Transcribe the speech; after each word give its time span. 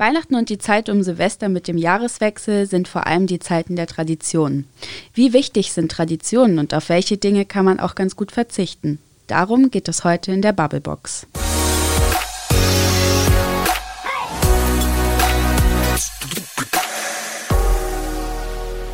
Weihnachten 0.00 0.36
und 0.36 0.48
die 0.48 0.58
Zeit 0.58 0.88
um 0.90 1.02
Silvester 1.02 1.48
mit 1.48 1.66
dem 1.66 1.76
Jahreswechsel 1.76 2.66
sind 2.66 2.86
vor 2.86 3.08
allem 3.08 3.26
die 3.26 3.40
Zeiten 3.40 3.74
der 3.74 3.88
Traditionen. 3.88 4.68
Wie 5.12 5.32
wichtig 5.32 5.72
sind 5.72 5.90
Traditionen 5.90 6.60
und 6.60 6.72
auf 6.72 6.88
welche 6.88 7.16
Dinge 7.16 7.44
kann 7.44 7.64
man 7.64 7.80
auch 7.80 7.96
ganz 7.96 8.14
gut 8.14 8.30
verzichten? 8.30 9.00
Darum 9.26 9.72
geht 9.72 9.88
es 9.88 10.04
heute 10.04 10.30
in 10.30 10.40
der 10.40 10.52
Bubblebox. 10.52 11.26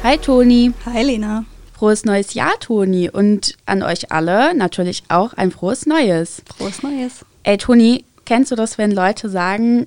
Hi 0.02 0.16
Toni. 0.16 0.72
Hi 0.86 1.02
Lena. 1.02 1.44
Frohes 1.74 2.06
neues 2.06 2.32
Jahr, 2.32 2.58
Toni. 2.60 3.10
Und 3.10 3.56
an 3.66 3.82
euch 3.82 4.10
alle 4.10 4.54
natürlich 4.54 5.02
auch 5.10 5.34
ein 5.34 5.50
frohes 5.50 5.84
Neues. 5.84 6.40
Frohes 6.56 6.82
Neues. 6.82 7.26
Ey, 7.42 7.58
Toni, 7.58 8.06
kennst 8.24 8.52
du 8.52 8.56
das, 8.56 8.78
wenn 8.78 8.90
Leute 8.90 9.28
sagen, 9.28 9.86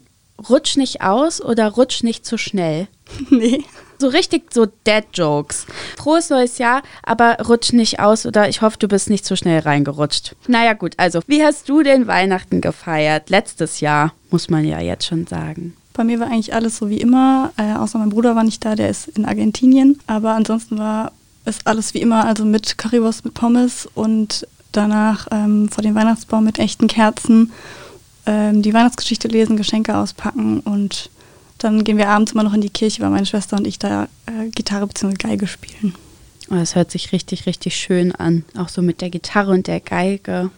rutsch 0.50 0.78
nicht 0.78 1.02
aus 1.02 1.42
oder 1.42 1.70
rutsch 1.70 2.04
nicht 2.04 2.26
zu 2.26 2.38
schnell. 2.38 2.88
Nee. 3.30 3.64
So 4.00 4.10
richtig 4.10 4.54
so 4.54 4.68
Dead-Jokes. 4.86 5.66
Frohes 5.98 6.30
neues 6.30 6.60
Jahr, 6.60 6.84
aber 7.02 7.38
rutsch 7.48 7.74
nicht 7.74 8.00
aus 8.00 8.28
oder 8.28 8.48
ich 8.48 8.62
hoffe, 8.62 8.78
du 8.78 8.88
bist 8.88 9.10
nicht 9.10 9.26
zu 9.26 9.36
schnell 9.36 9.60
reingerutscht. 9.60 10.36
Naja 10.48 10.74
gut, 10.74 10.94
also 10.98 11.22
wie 11.26 11.44
hast 11.44 11.68
du 11.68 11.82
denn 11.82 12.06
Weihnachten 12.06 12.62
gefeiert? 12.62 13.32
Letztes 13.32 13.80
Jahr, 13.80 14.14
muss 14.30 14.50
man 14.50 14.66
ja 14.66 14.80
jetzt 14.80 15.08
schon 15.08 15.26
sagen. 15.26 15.76
Bei 15.94 16.04
mir 16.04 16.20
war 16.20 16.28
eigentlich 16.28 16.54
alles 16.54 16.78
so 16.78 16.92
wie 16.92 17.02
immer, 17.02 17.52
äh, 17.58 17.74
außer 17.74 17.98
mein 17.98 18.12
Bruder 18.12 18.36
war 18.36 18.44
nicht 18.44 18.64
da, 18.64 18.76
der 18.76 18.90
ist 18.90 19.08
in 19.08 19.26
Argentinien. 19.26 20.00
Aber 20.06 20.34
ansonsten 20.34 20.78
war 20.78 21.12
es 21.46 21.66
alles 21.66 21.96
wie 21.96 22.02
immer, 22.02 22.26
also 22.26 22.46
mit 22.46 22.78
Currywurst 22.78 23.26
mit 23.26 23.34
Pommes 23.34 23.90
und 23.96 24.48
danach 24.74 25.28
ähm, 25.32 25.70
vor 25.70 25.82
dem 25.82 25.96
Weihnachtsbaum 25.96 26.44
mit 26.44 26.60
echten 26.60 26.88
Kerzen 26.88 27.52
ähm, 28.28 28.62
die 28.62 28.74
Weihnachtsgeschichte 28.74 29.28
lesen, 29.28 29.58
Geschenke 29.58 29.98
auspacken 29.98 30.60
und 30.60 31.10
dann 31.58 31.84
gehen 31.84 31.98
wir 31.98 32.10
abends 32.10 32.34
immer 32.34 32.44
noch 32.44 32.54
in 32.54 32.62
die 32.62 32.70
Kirche, 32.70 33.02
weil 33.02 33.10
meine 33.10 33.26
Schwester 33.26 33.58
und 33.58 33.66
ich 33.66 33.80
da 33.80 34.08
äh, 34.28 34.50
Gitarre 34.54 34.86
bzw. 34.86 35.16
Geige 35.16 35.48
spielen. 35.48 35.96
Oh, 36.50 36.56
das 36.56 36.76
hört 36.76 36.92
sich 36.92 37.12
richtig, 37.12 37.46
richtig 37.46 37.76
schön 37.76 38.14
an. 38.14 38.46
Auch 38.58 38.70
so 38.70 38.82
mit 38.82 39.02
der 39.02 39.10
Gitarre 39.10 39.52
und 39.52 39.68
der 39.68 39.82
Geige. 39.82 40.50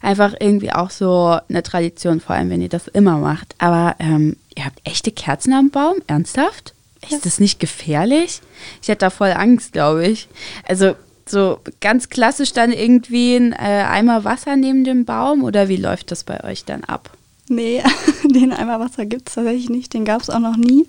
Einfach 0.00 0.34
irgendwie 0.40 0.72
auch 0.72 0.90
so 0.90 1.38
eine 1.48 1.62
Tradition, 1.62 2.20
vor 2.20 2.36
allem 2.36 2.48
wenn 2.48 2.62
ihr 2.62 2.70
das 2.70 2.88
immer 2.88 3.18
macht. 3.18 3.54
Aber 3.58 3.96
ähm, 3.98 4.36
ihr 4.54 4.64
habt 4.64 4.80
echte 4.84 5.12
Kerzen 5.12 5.52
am 5.52 5.70
Baum? 5.70 5.96
Ernsthaft? 6.06 6.72
Ist 7.02 7.12
ja. 7.12 7.18
das 7.22 7.40
nicht 7.40 7.60
gefährlich? 7.60 8.40
Ich 8.80 8.88
hätte 8.88 9.00
da 9.00 9.10
voll 9.10 9.32
Angst, 9.32 9.72
glaube 9.72 10.06
ich. 10.06 10.28
Also 10.66 10.94
so 11.30 11.60
ganz 11.80 12.08
klassisch 12.08 12.52
dann 12.52 12.72
irgendwie 12.72 13.36
ein 13.36 13.52
äh, 13.52 13.84
Eimer 13.88 14.24
Wasser 14.24 14.56
neben 14.56 14.84
dem 14.84 15.04
Baum 15.04 15.44
oder 15.44 15.68
wie 15.68 15.76
läuft 15.76 16.10
das 16.10 16.24
bei 16.24 16.42
euch 16.44 16.64
dann 16.64 16.84
ab? 16.84 17.10
Nee, 17.48 17.82
den 18.24 18.52
Eimer 18.52 18.80
Wasser 18.80 19.06
gibt 19.06 19.28
es 19.28 19.34
tatsächlich 19.34 19.70
nicht, 19.70 19.94
den 19.94 20.04
gab 20.04 20.20
es 20.20 20.30
auch 20.30 20.38
noch 20.38 20.56
nie. 20.56 20.86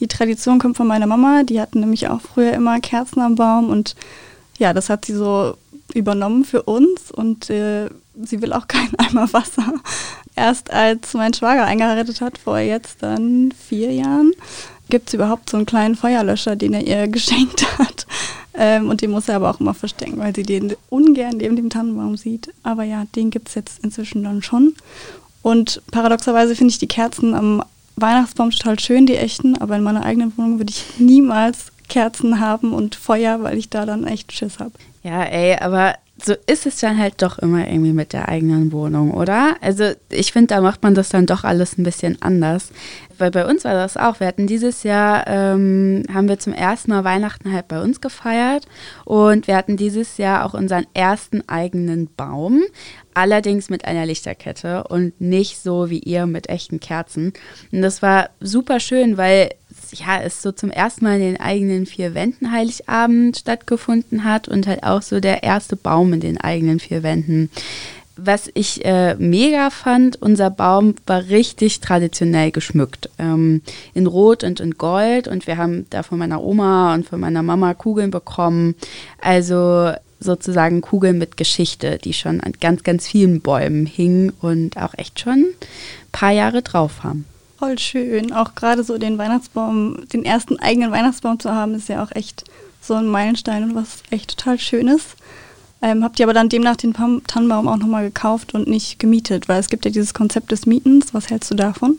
Die 0.00 0.08
Tradition 0.08 0.58
kommt 0.58 0.76
von 0.76 0.86
meiner 0.86 1.06
Mama, 1.06 1.42
die 1.44 1.60
hatten 1.60 1.80
nämlich 1.80 2.08
auch 2.08 2.20
früher 2.20 2.52
immer 2.52 2.80
Kerzen 2.80 3.20
am 3.20 3.36
Baum 3.36 3.68
und 3.68 3.94
ja, 4.58 4.72
das 4.72 4.90
hat 4.90 5.04
sie 5.04 5.14
so 5.14 5.54
übernommen 5.94 6.44
für 6.44 6.62
uns 6.62 7.10
und 7.10 7.50
äh, 7.50 7.88
sie 8.22 8.42
will 8.42 8.52
auch 8.52 8.68
keinen 8.68 8.94
Eimer 8.98 9.32
Wasser. 9.32 9.74
Erst 10.36 10.72
als 10.72 11.14
mein 11.14 11.34
Schwager 11.34 11.64
eingeheiratet 11.64 12.20
hat, 12.20 12.38
vor 12.38 12.58
jetzt 12.58 13.02
dann 13.02 13.52
vier 13.52 13.92
Jahren, 13.92 14.32
gibt 14.88 15.08
es 15.08 15.14
überhaupt 15.14 15.50
so 15.50 15.56
einen 15.56 15.66
kleinen 15.66 15.96
Feuerlöscher, 15.96 16.56
den 16.56 16.74
er 16.74 16.86
ihr 16.86 17.08
geschenkt 17.08 17.78
hat. 17.78 18.06
Ähm, 18.62 18.90
und 18.90 19.00
den 19.00 19.10
muss 19.10 19.26
er 19.26 19.36
aber 19.36 19.48
auch 19.48 19.58
immer 19.58 19.72
verstecken, 19.72 20.18
weil 20.18 20.36
sie 20.36 20.42
den 20.42 20.76
ungern 20.90 21.38
neben 21.38 21.56
dem 21.56 21.70
Tannenbaum 21.70 22.18
sieht. 22.18 22.52
Aber 22.62 22.84
ja, 22.84 23.06
den 23.16 23.30
gibt 23.30 23.48
es 23.48 23.54
jetzt 23.54 23.82
inzwischen 23.82 24.22
dann 24.22 24.42
schon. 24.42 24.74
Und 25.40 25.80
paradoxerweise 25.90 26.54
finde 26.54 26.72
ich 26.72 26.78
die 26.78 26.86
Kerzen 26.86 27.32
am 27.32 27.64
Weihnachtsbaum 27.96 28.50
total 28.50 28.78
schön, 28.78 29.06
die 29.06 29.16
echten, 29.16 29.56
aber 29.56 29.76
in 29.76 29.82
meiner 29.82 30.04
eigenen 30.04 30.36
Wohnung 30.36 30.58
würde 30.58 30.74
ich 30.74 30.84
niemals 30.98 31.72
Kerzen 31.88 32.38
haben 32.38 32.74
und 32.74 32.96
Feuer, 32.96 33.42
weil 33.42 33.56
ich 33.56 33.70
da 33.70 33.86
dann 33.86 34.06
echt 34.06 34.30
Schiss 34.30 34.58
habe. 34.58 34.72
Ja, 35.02 35.22
ey, 35.22 35.56
aber 35.56 35.94
so 36.22 36.34
ist 36.46 36.66
es 36.66 36.78
dann 36.80 36.98
halt 36.98 37.22
doch 37.22 37.38
immer 37.38 37.66
irgendwie 37.66 37.92
mit 37.92 38.12
der 38.12 38.28
eigenen 38.28 38.72
Wohnung, 38.72 39.12
oder? 39.12 39.56
Also 39.60 39.92
ich 40.10 40.32
finde, 40.32 40.48
da 40.48 40.60
macht 40.60 40.82
man 40.82 40.94
das 40.94 41.08
dann 41.08 41.26
doch 41.26 41.44
alles 41.44 41.78
ein 41.78 41.82
bisschen 41.82 42.20
anders. 42.20 42.72
Weil 43.18 43.30
bei 43.30 43.46
uns 43.46 43.64
war 43.64 43.74
das 43.74 43.96
auch. 43.96 44.20
Wir 44.20 44.26
hatten 44.26 44.46
dieses 44.46 44.82
Jahr, 44.82 45.26
ähm, 45.26 46.04
haben 46.12 46.28
wir 46.28 46.38
zum 46.38 46.52
ersten 46.52 46.90
Mal 46.90 47.04
Weihnachten 47.04 47.52
halt 47.52 47.68
bei 47.68 47.80
uns 47.80 48.00
gefeiert 48.00 48.66
und 49.04 49.46
wir 49.46 49.56
hatten 49.56 49.76
dieses 49.76 50.16
Jahr 50.16 50.44
auch 50.44 50.54
unseren 50.54 50.86
ersten 50.94 51.46
eigenen 51.48 52.08
Baum. 52.14 52.62
Allerdings 53.12 53.70
mit 53.70 53.84
einer 53.84 54.06
Lichterkette 54.06 54.84
und 54.84 55.20
nicht 55.20 55.58
so 55.58 55.90
wie 55.90 55.98
ihr 55.98 56.26
mit 56.26 56.48
echten 56.48 56.80
Kerzen. 56.80 57.32
Und 57.72 57.82
das 57.82 58.02
war 58.02 58.30
super 58.40 58.80
schön, 58.80 59.16
weil 59.16 59.50
ja, 59.94 60.20
es 60.20 60.42
so 60.42 60.52
zum 60.52 60.70
ersten 60.70 61.04
Mal 61.04 61.16
in 61.16 61.32
den 61.32 61.40
eigenen 61.40 61.86
vier 61.86 62.14
Wänden 62.14 62.52
Heiligabend 62.52 63.38
stattgefunden 63.38 64.24
hat 64.24 64.48
und 64.48 64.66
halt 64.66 64.84
auch 64.84 65.02
so 65.02 65.20
der 65.20 65.42
erste 65.42 65.76
Baum 65.76 66.12
in 66.12 66.20
den 66.20 66.40
eigenen 66.40 66.80
vier 66.80 67.02
Wänden. 67.02 67.50
Was 68.16 68.50
ich 68.52 68.84
äh, 68.84 69.14
mega 69.14 69.70
fand, 69.70 70.20
unser 70.20 70.50
Baum 70.50 70.94
war 71.06 71.28
richtig 71.28 71.80
traditionell 71.80 72.50
geschmückt. 72.50 73.08
Ähm, 73.18 73.62
in 73.94 74.06
Rot 74.06 74.44
und 74.44 74.60
in 74.60 74.72
Gold. 74.72 75.26
Und 75.26 75.46
wir 75.46 75.56
haben 75.56 75.86
da 75.88 76.02
von 76.02 76.18
meiner 76.18 76.42
Oma 76.42 76.92
und 76.92 77.08
von 77.08 77.18
meiner 77.18 77.42
Mama 77.42 77.72
Kugeln 77.72 78.10
bekommen. 78.10 78.74
Also 79.22 79.92
sozusagen 80.18 80.82
Kugeln 80.82 81.16
mit 81.16 81.38
Geschichte, 81.38 81.96
die 81.96 82.12
schon 82.12 82.42
an 82.42 82.52
ganz, 82.60 82.82
ganz 82.82 83.08
vielen 83.08 83.40
Bäumen 83.40 83.86
hingen 83.86 84.34
und 84.42 84.76
auch 84.76 84.92
echt 84.98 85.18
schon 85.18 85.46
ein 85.46 86.12
paar 86.12 86.32
Jahre 86.32 86.60
drauf 86.60 87.02
haben. 87.02 87.24
Voll 87.60 87.78
schön. 87.78 88.32
Auch 88.32 88.54
gerade 88.54 88.82
so 88.82 88.96
den 88.96 89.18
Weihnachtsbaum, 89.18 90.08
den 90.08 90.24
ersten 90.24 90.58
eigenen 90.60 90.92
Weihnachtsbaum 90.92 91.38
zu 91.38 91.52
haben, 91.52 91.74
ist 91.74 91.90
ja 91.90 92.02
auch 92.02 92.10
echt 92.12 92.44
so 92.80 92.94
ein 92.94 93.06
Meilenstein 93.06 93.64
und 93.64 93.74
was 93.74 94.02
echt 94.08 94.38
total 94.38 94.58
Schönes. 94.58 95.14
Ähm, 95.82 96.02
habt 96.02 96.18
ihr 96.18 96.24
aber 96.24 96.32
dann 96.32 96.48
demnach 96.48 96.76
den 96.76 96.94
Tannenbaum 96.94 97.68
auch 97.68 97.76
nochmal 97.76 98.04
gekauft 98.04 98.54
und 98.54 98.66
nicht 98.66 98.98
gemietet? 98.98 99.46
Weil 99.46 99.60
es 99.60 99.68
gibt 99.68 99.84
ja 99.84 99.90
dieses 99.90 100.14
Konzept 100.14 100.52
des 100.52 100.64
Mietens. 100.64 101.12
Was 101.12 101.28
hältst 101.28 101.50
du 101.50 101.54
davon? 101.54 101.98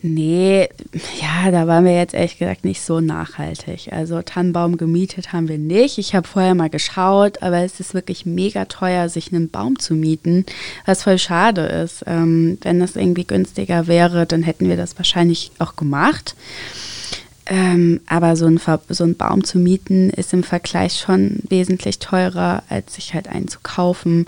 Nee, 0.00 0.68
ja, 1.20 1.50
da 1.50 1.66
waren 1.66 1.84
wir 1.84 1.96
jetzt 1.96 2.14
ehrlich 2.14 2.38
gesagt 2.38 2.64
nicht 2.64 2.82
so 2.82 3.00
nachhaltig. 3.00 3.92
Also 3.92 4.22
Tannenbaum 4.22 4.76
gemietet 4.76 5.32
haben 5.32 5.48
wir 5.48 5.58
nicht. 5.58 5.98
Ich 5.98 6.14
habe 6.14 6.26
vorher 6.26 6.54
mal 6.54 6.70
geschaut, 6.70 7.42
aber 7.42 7.58
es 7.58 7.80
ist 7.80 7.94
wirklich 7.94 8.24
mega 8.24 8.66
teuer, 8.66 9.08
sich 9.08 9.32
einen 9.32 9.50
Baum 9.50 9.78
zu 9.78 9.94
mieten, 9.94 10.46
was 10.86 11.02
voll 11.02 11.18
schade 11.18 11.62
ist. 11.62 12.04
Ähm, 12.06 12.58
wenn 12.62 12.78
das 12.78 12.94
irgendwie 12.94 13.24
günstiger 13.24 13.88
wäre, 13.88 14.24
dann 14.24 14.44
hätten 14.44 14.68
wir 14.68 14.76
das 14.76 14.96
wahrscheinlich 14.98 15.50
auch 15.58 15.74
gemacht. 15.74 16.36
Ähm, 17.46 18.00
aber 18.06 18.36
so 18.36 18.46
ein, 18.46 18.60
so 18.88 19.06
Baum 19.14 19.42
zu 19.42 19.58
mieten 19.58 20.10
ist 20.10 20.32
im 20.32 20.44
Vergleich 20.44 20.98
schon 20.98 21.40
wesentlich 21.48 21.98
teurer, 21.98 22.62
als 22.68 22.94
sich 22.94 23.14
halt 23.14 23.26
einen 23.26 23.48
zu 23.48 23.58
kaufen. 23.62 24.26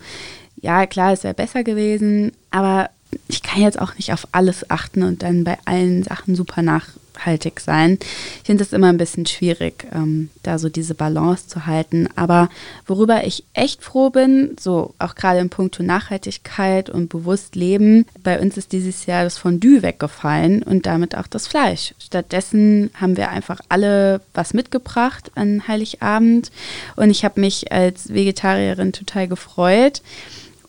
Ja, 0.61 0.87
klar, 0.87 1.13
es 1.13 1.23
wäre 1.23 1.35
besser 1.35 1.63
gewesen, 1.63 2.33
aber 2.51 2.91
ich 3.29 3.43
kann 3.43 3.63
jetzt 3.63 3.81
auch 3.81 3.95
nicht 3.97 4.13
auf 4.13 4.27
alles 4.33 4.71
achten 4.71 5.03
und 5.03 5.23
dann 5.23 5.45
bei 5.45 5.59
allen 5.65 6.03
Sachen 6.03 6.35
super 6.35 6.63
nachhaltig 6.63 7.61
sein. 7.61 7.99
Ich 8.41 8.47
finde 8.47 8.65
es 8.65 8.73
immer 8.73 8.89
ein 8.89 8.99
bisschen 8.99 9.27
schwierig, 9.27 9.87
ähm, 9.93 10.31
da 10.43 10.59
so 10.59 10.69
diese 10.69 10.95
Balance 10.95 11.49
zu 11.49 11.67
halten. 11.67 12.09
Aber 12.17 12.49
worüber 12.87 13.25
ich 13.25 13.45
echt 13.53 13.83
froh 13.83 14.11
bin, 14.11 14.57
so 14.59 14.95
auch 14.99 15.15
gerade 15.15 15.41
in 15.41 15.51
puncto 15.51 15.83
Nachhaltigkeit 15.83 16.91
und 16.91 17.09
bewusst 17.09 17.57
leben, 17.57 18.07
bei 18.23 18.41
uns 18.41 18.57
ist 18.57 18.73
dieses 18.73 19.07
Jahr 19.07 19.25
das 19.25 19.39
Fondue 19.39 19.83
weggefallen 19.83 20.63
und 20.63 20.87
damit 20.87 21.17
auch 21.17 21.27
das 21.27 21.47
Fleisch. 21.47 21.95
Stattdessen 21.99 22.91
haben 22.95 23.17
wir 23.17 23.31
einfach 23.31 23.61
alle 23.69 24.21
was 24.35 24.55
mitgebracht 24.55 25.31
an 25.35 25.67
Heiligabend 25.69 26.51
und 26.97 27.11
ich 27.11 27.25
habe 27.25 27.41
mich 27.41 27.73
als 27.73 28.13
Vegetarierin 28.13 28.93
total 28.93 29.29
gefreut. 29.29 30.03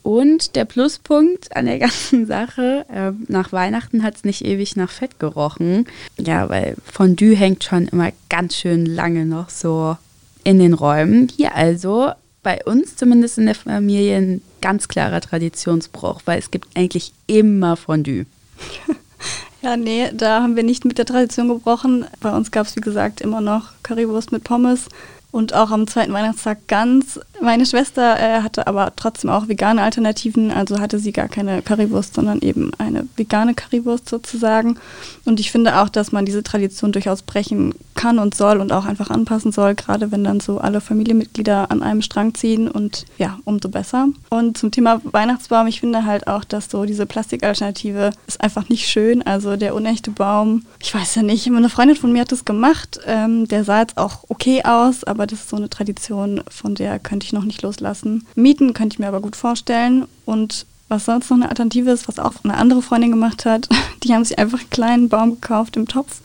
Und 0.03 0.56
der 0.56 0.66
Pluspunkt 0.66 1.56
an 1.56 1.66
der 1.66 1.79
ganzen 1.79 2.25
Sache, 2.25 2.85
äh, 2.91 3.12
nach 3.28 3.51
Weihnachten 3.51 4.03
hat 4.03 4.16
es 4.16 4.23
nicht 4.23 4.44
ewig 4.44 4.75
nach 4.75 4.89
Fett 4.89 5.19
gerochen. 5.19 5.85
Ja, 6.19 6.50
weil 6.50 6.75
Fondue 6.85 7.35
hängt 7.35 7.64
schon 7.64 7.87
immer 7.87 8.11
ganz 8.29 8.55
schön 8.55 8.85
lange 8.85 9.26
noch 9.26 9.49
so 9.49 9.97
in 10.43 10.59
den 10.59 10.73
Räumen. 10.73 11.29
Hier 11.35 11.55
also 11.55 12.11
bei 12.43 12.64
uns 12.66 12.96
zumindest 12.96 13.37
in 13.37 13.46
der 13.46 13.55
Familie 13.55 14.17
ein 14.17 14.41
ganz 14.61 14.87
klarer 14.87 15.22
Traditionsbruch, 15.22 16.22
weil 16.26 16.40
es 16.40 16.49
gibt 16.49 16.76
eigentlich 16.76 17.14
immer 17.28 17.76
Fondue. 17.78 18.26
Ja, 19.61 19.78
nee, 19.78 20.09
da 20.11 20.41
haben 20.41 20.55
wir 20.55 20.64
nicht 20.64 20.85
mit 20.85 20.97
der 20.97 21.05
Tradition 21.05 21.47
gebrochen. 21.47 22.05
Bei 22.20 22.35
uns 22.35 22.49
gab 22.49 22.66
es, 22.66 22.76
wie 22.76 22.81
gesagt, 22.81 23.22
immer 23.22 23.41
noch 23.41 23.73
Currywurst 23.84 24.31
mit 24.31 24.43
Pommes 24.43 24.87
und 25.29 25.53
auch 25.53 25.70
am 25.70 25.85
zweiten 25.85 26.14
Weihnachtstag 26.14 26.67
ganz. 26.67 27.20
Meine 27.41 27.66
Schwester 27.66 28.20
äh, 28.20 28.41
hatte 28.43 28.67
aber 28.67 28.93
trotzdem 28.96 29.32
auch 29.32 29.47
vegane 29.47 29.82
Alternativen, 29.82 30.52
also 30.52 30.79
hatte 30.79 30.99
sie 30.99 31.11
gar 31.11 31.28
keine 31.28 31.64
Currywurst, 31.64 32.14
sondern 32.14 32.40
eben 32.41 32.72
eine 32.78 33.08
vegane 33.16 33.55
Currywurst 33.55 34.08
sozusagen. 34.08 34.78
Und 35.26 35.40
ich 35.40 35.52
finde 35.52 35.79
auch, 35.79 35.90
dass 35.90 36.11
man 36.11 36.26
diese 36.26 36.43
Tradition 36.43 36.91
durchaus 36.91 37.23
brechen 37.23 37.73
kann 37.96 38.20
und 38.20 38.35
soll 38.35 38.59
und 38.59 38.72
auch 38.72 38.85
einfach 38.85 39.09
anpassen 39.09 39.52
soll, 39.52 39.73
gerade 39.73 40.11
wenn 40.11 40.23
dann 40.23 40.40
so 40.40 40.59
alle 40.59 40.82
Familienmitglieder 40.82 41.72
an 41.72 41.82
einem 41.82 42.03
Strang 42.03 42.35
ziehen 42.35 42.67
und 42.67 43.05
ja, 43.17 43.40
umso 43.43 43.70
besser. 43.70 44.08
Und 44.29 44.58
zum 44.58 44.72
Thema 44.72 45.02
Weihnachtsbaum, 45.03 45.66
ich 45.66 45.79
finde 45.79 46.05
halt 46.05 46.28
auch, 46.28 46.43
dass 46.43 46.70
so 46.70 46.85
diese 46.85 47.08
Plastikalternative 47.08 48.11
ist 48.28 48.40
einfach 48.40 48.70
nicht 48.70 48.88
schön. 48.88 49.22
Also 49.23 49.55
der 49.55 49.73
unechte 49.73 50.11
Baum, 50.11 50.64
ich 50.79 50.93
weiß 50.93 51.16
ja 51.16 51.23
nicht, 51.23 51.47
eine 51.47 51.70
Freundin 51.70 51.97
von 51.97 52.11
mir 52.11 52.22
hat 52.22 52.32
das 52.32 52.46
gemacht, 52.46 52.99
ähm, 53.05 53.47
der 53.47 53.64
sah 53.64 53.82
jetzt 53.82 53.97
auch 53.97 54.26
okay 54.29 54.64
aus, 54.64 55.03
aber 55.03 55.26
das 55.26 55.40
ist 55.40 55.49
so 55.49 55.58
eine 55.58 55.70
Tradition, 55.70 56.43
von 56.49 56.76
der 56.76 56.99
könnte 56.99 57.26
ich 57.26 57.30
noch 57.33 57.43
nicht 57.43 57.61
loslassen. 57.61 58.25
Mieten 58.35 58.73
könnte 58.73 58.95
ich 58.95 58.99
mir 58.99 59.07
aber 59.07 59.22
gut 59.22 59.35
vorstellen 59.35 60.05
und 60.25 60.66
was 60.87 61.05
sonst 61.05 61.29
noch 61.29 61.37
eine 61.37 61.49
Alternative 61.49 61.89
ist, 61.91 62.07
was 62.07 62.19
auch 62.19 62.33
eine 62.43 62.57
andere 62.57 62.81
Freundin 62.81 63.11
gemacht 63.11 63.45
hat, 63.45 63.69
die 64.03 64.13
haben 64.13 64.25
sich 64.25 64.37
einfach 64.37 64.59
einen 64.59 64.69
kleinen 64.69 65.09
Baum 65.09 65.35
gekauft 65.41 65.78
im 65.78 65.87
Topf 65.87 66.22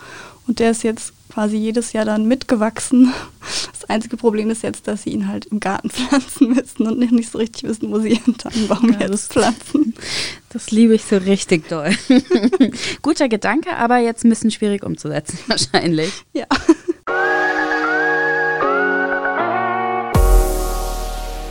und 0.46 0.58
der 0.58 0.72
ist 0.72 0.82
jetzt 0.82 1.12
quasi 1.32 1.56
jedes 1.56 1.92
Jahr 1.92 2.04
dann 2.04 2.26
mitgewachsen. 2.26 3.12
Das 3.78 3.88
einzige 3.88 4.16
Problem 4.16 4.50
ist 4.50 4.64
jetzt, 4.64 4.88
dass 4.88 5.04
sie 5.04 5.10
ihn 5.10 5.28
halt 5.28 5.46
im 5.46 5.60
Garten 5.60 5.90
pflanzen 5.90 6.48
müssen 6.48 6.88
und 6.88 6.98
nicht 6.98 7.30
so 7.30 7.38
richtig 7.38 7.62
wissen, 7.62 7.92
wo 7.92 8.00
sie 8.00 8.14
ihren 8.14 8.36
Tannenbaum 8.36 8.96
ja, 8.98 9.06
jetzt 9.06 9.32
pflanzen. 9.32 9.94
Das 10.48 10.72
liebe 10.72 10.96
ich 10.96 11.04
so 11.04 11.18
richtig 11.18 11.68
doll. 11.68 11.94
Guter 13.02 13.28
Gedanke, 13.28 13.76
aber 13.76 13.98
jetzt 13.98 14.24
ein 14.24 14.30
bisschen 14.30 14.50
schwierig 14.50 14.82
umzusetzen 14.82 15.38
wahrscheinlich. 15.46 16.10
Ja. 16.32 16.46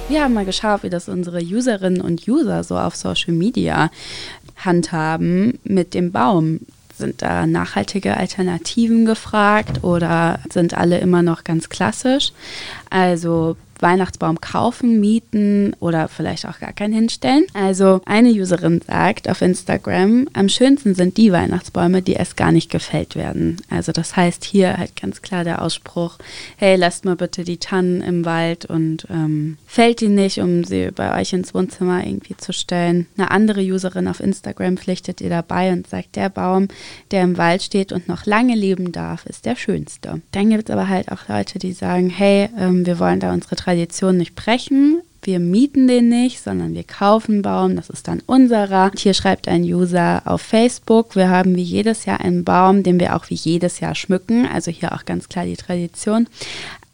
Wir 0.07 0.23
haben 0.23 0.35
mal 0.35 0.45
geschaut, 0.45 0.83
wie 0.83 0.91
das 0.91 1.09
unsere 1.09 1.41
Userinnen 1.41 1.99
und 1.99 2.27
User 2.27 2.63
so 2.63 2.77
auf 2.77 2.95
Social 2.95 3.33
Media 3.33 3.89
handhaben 4.55 5.57
mit 5.63 5.95
dem 5.95 6.11
Baum. 6.11 6.59
Sind 6.95 7.23
da 7.23 7.47
nachhaltige 7.47 8.15
Alternativen 8.15 9.05
gefragt 9.05 9.83
oder 9.83 10.39
sind 10.51 10.75
alle 10.75 10.99
immer 10.99 11.23
noch 11.23 11.43
ganz 11.43 11.69
klassisch? 11.69 12.33
Also 12.91 13.57
Weihnachtsbaum 13.81 14.41
kaufen, 14.41 14.99
mieten 14.99 15.73
oder 15.79 16.07
vielleicht 16.07 16.47
auch 16.47 16.59
gar 16.59 16.73
keinen 16.73 16.93
hinstellen. 16.93 17.45
Also 17.53 18.01
eine 18.05 18.29
Userin 18.29 18.81
sagt 18.85 19.29
auf 19.29 19.41
Instagram, 19.41 20.27
am 20.33 20.49
schönsten 20.49 20.95
sind 20.95 21.17
die 21.17 21.31
Weihnachtsbäume, 21.31 22.01
die 22.01 22.13
erst 22.13 22.37
gar 22.37 22.51
nicht 22.51 22.71
gefällt 22.71 23.15
werden. 23.15 23.57
Also 23.69 23.91
das 23.91 24.15
heißt 24.15 24.43
hier 24.43 24.77
halt 24.77 24.95
ganz 24.99 25.21
klar 25.21 25.43
der 25.43 25.61
Ausspruch, 25.61 26.17
hey, 26.57 26.75
lasst 26.75 27.05
mal 27.05 27.15
bitte 27.15 27.43
die 27.43 27.57
Tannen 27.57 28.01
im 28.01 28.25
Wald 28.25 28.65
und 28.65 29.07
ähm, 29.09 29.57
fällt 29.67 30.01
die 30.01 30.07
nicht, 30.07 30.39
um 30.39 30.63
sie 30.63 30.91
bei 30.91 31.19
euch 31.19 31.33
ins 31.33 31.53
Wohnzimmer 31.53 32.05
irgendwie 32.05 32.37
zu 32.37 32.53
stellen. 32.53 33.07
Eine 33.17 33.31
andere 33.31 33.61
Userin 33.61 34.07
auf 34.07 34.19
Instagram 34.19 34.77
pflichtet 34.77 35.21
ihr 35.21 35.29
dabei 35.29 35.71
und 35.71 35.87
sagt, 35.87 36.15
der 36.15 36.29
Baum, 36.29 36.67
der 37.11 37.23
im 37.23 37.37
Wald 37.37 37.63
steht 37.63 37.91
und 37.91 38.07
noch 38.07 38.25
lange 38.25 38.55
leben 38.55 38.91
darf, 38.91 39.25
ist 39.25 39.45
der 39.45 39.55
schönste. 39.55 40.21
Dann 40.31 40.49
gibt 40.49 40.69
es 40.69 40.73
aber 40.73 40.87
halt 40.87 41.11
auch 41.11 41.27
Leute, 41.27 41.59
die 41.59 41.73
sagen, 41.73 42.09
hey, 42.09 42.49
ähm, 42.57 42.85
wir 42.85 42.99
wollen 42.99 43.19
da 43.19 43.33
unsere 43.33 43.55
Tradition 43.65 44.17
nicht 44.17 44.35
brechen. 44.35 45.01
Wir 45.23 45.39
mieten 45.39 45.87
den 45.87 46.07
nicht, 46.07 46.39
sondern 46.39 46.75
wir 46.75 46.83
kaufen 46.83 47.41
Baum. 47.41 47.75
Das 47.75 47.89
ist 47.89 48.07
dann 48.07 48.21
unserer. 48.27 48.91
Hier 48.95 49.15
schreibt 49.15 49.47
ein 49.47 49.63
User 49.63 50.21
auf 50.25 50.41
Facebook, 50.41 51.15
wir 51.15 51.29
haben 51.29 51.55
wie 51.55 51.63
jedes 51.63 52.05
Jahr 52.05 52.19
einen 52.19 52.43
Baum, 52.43 52.83
den 52.83 52.99
wir 52.99 53.15
auch 53.15 53.27
wie 53.31 53.35
jedes 53.35 53.79
Jahr 53.79 53.95
schmücken. 53.95 54.45
Also 54.45 54.69
hier 54.69 54.93
auch 54.93 55.03
ganz 55.05 55.27
klar 55.27 55.45
die 55.45 55.57
Tradition 55.57 56.27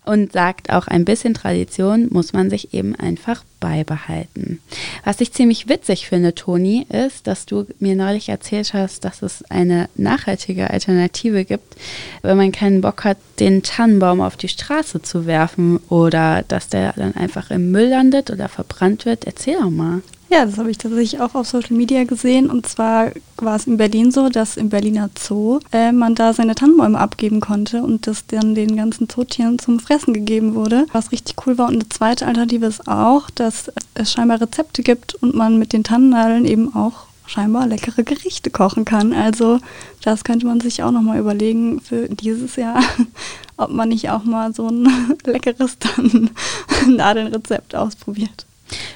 und 0.04 0.34
sagt 0.34 0.72
auch, 0.72 0.88
ein 0.88 1.06
bisschen 1.06 1.34
Tradition 1.34 2.08
muss 2.10 2.34
man 2.34 2.50
sich 2.50 2.74
eben 2.74 2.96
einfach 2.96 3.44
beibehalten. 3.60 4.60
Was 5.06 5.22
ich 5.22 5.32
ziemlich 5.32 5.70
witzig 5.70 6.08
finde, 6.08 6.34
Toni, 6.34 6.88
ist, 6.90 7.28
dass 7.28 7.46
du 7.46 7.68
mir 7.80 7.96
neulich 7.96 8.30
erzählt 8.30 8.74
hast, 8.74 9.06
dass 9.06 9.22
es 9.22 9.44
eine 9.52 9.90
nachhaltige 9.96 10.72
Alternative 10.72 11.46
gibt, 11.46 11.76
wenn 12.24 12.38
man 12.38 12.52
keinen 12.52 12.82
Bock 12.82 13.04
hat, 13.04 13.18
den 13.40 13.62
Tannenbaum 13.62 14.22
auf 14.22 14.38
die 14.38 14.48
Straße 14.48 15.04
zu 15.04 15.28
werfen 15.28 15.80
oder 15.90 16.44
dass 16.48 16.68
der 16.68 16.94
dann 16.94 17.16
einfach 17.16 17.52
im 17.52 17.72
Müll 17.72 17.90
landet 17.90 18.32
oder 18.32 18.50
verbrannt 18.50 19.06
wird. 19.06 19.26
Erzähl 19.26 19.60
doch 19.60 19.70
mal. 19.70 20.02
Ja, 20.34 20.46
das 20.46 20.58
habe 20.58 20.72
ich 20.72 20.78
tatsächlich 20.78 21.20
auch 21.20 21.36
auf 21.36 21.46
Social 21.46 21.76
Media 21.76 22.06
gesehen. 22.06 22.50
Und 22.50 22.66
zwar 22.66 23.12
war 23.36 23.58
es 23.58 23.68
in 23.68 23.76
Berlin 23.76 24.12
so, 24.12 24.30
dass 24.30 24.56
im 24.56 24.70
Berliner 24.70 25.10
Zoo 25.20 25.60
äh, 25.74 25.92
man 25.92 26.16
da 26.16 26.32
seine 26.32 26.56
Tannenbäume 26.56 26.98
abgeben 26.98 27.42
konnte 27.42 27.84
und 27.84 28.08
das 28.08 28.26
dann 28.28 28.56
den 28.56 28.78
ganzen 28.78 29.10
Zootieren 29.10 29.60
zum 29.60 29.82
Fressen 29.82 30.14
gegeben 30.14 30.56
wurde. 30.56 30.86
Was 30.94 31.12
richtig 31.12 31.36
cool 31.46 31.58
war. 31.58 31.68
Und 31.68 31.74
eine 31.74 31.90
zweite 31.90 32.28
Alternative 32.28 32.66
ist 32.66 32.88
auch, 32.88 33.30
dass 33.30 33.74
es 33.94 34.14
scheinbar 34.14 34.40
Rezepte 34.40 34.84
gibt 34.84 35.16
und 35.16 35.36
man 35.36 35.60
mit 35.60 35.74
den 35.74 35.84
Tannennadeln 35.84 36.46
eben 36.46 36.74
auch 36.74 37.08
scheinbar 37.26 37.68
leckere 37.68 38.04
Gerichte 38.04 38.52
kochen 38.52 38.86
kann. 38.86 39.12
Also 39.12 39.60
das 40.02 40.24
könnte 40.24 40.46
man 40.46 40.62
sich 40.62 40.82
auch 40.82 40.92
nochmal 40.92 41.20
überlegen 41.20 41.82
für 41.82 42.08
dieses 42.08 42.56
Jahr, 42.56 42.82
ob 43.58 43.72
man 43.72 43.90
nicht 43.90 44.10
auch 44.10 44.24
mal 44.24 44.54
so 44.54 44.70
ein 44.70 44.88
leckeres 45.26 45.78
Tannennadelnrezept 45.78 47.76
ausprobiert. 47.76 48.46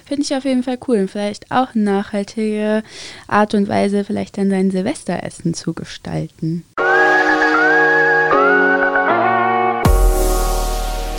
Finde 0.06 0.24
ich 0.24 0.36
auf 0.36 0.46
jeden 0.46 0.64
Fall 0.64 0.78
cool. 0.88 1.00
Und 1.00 1.12
vielleicht 1.12 1.52
auch 1.52 1.76
eine 1.76 1.84
nachhaltige 1.84 2.84
Art 3.28 3.54
und 3.54 3.68
Weise, 3.68 4.04
vielleicht 4.04 4.38
dann 4.38 4.50
sein 4.50 4.72
Silvesteressen 4.72 5.54
zu 5.54 5.74
gestalten. 5.74 6.64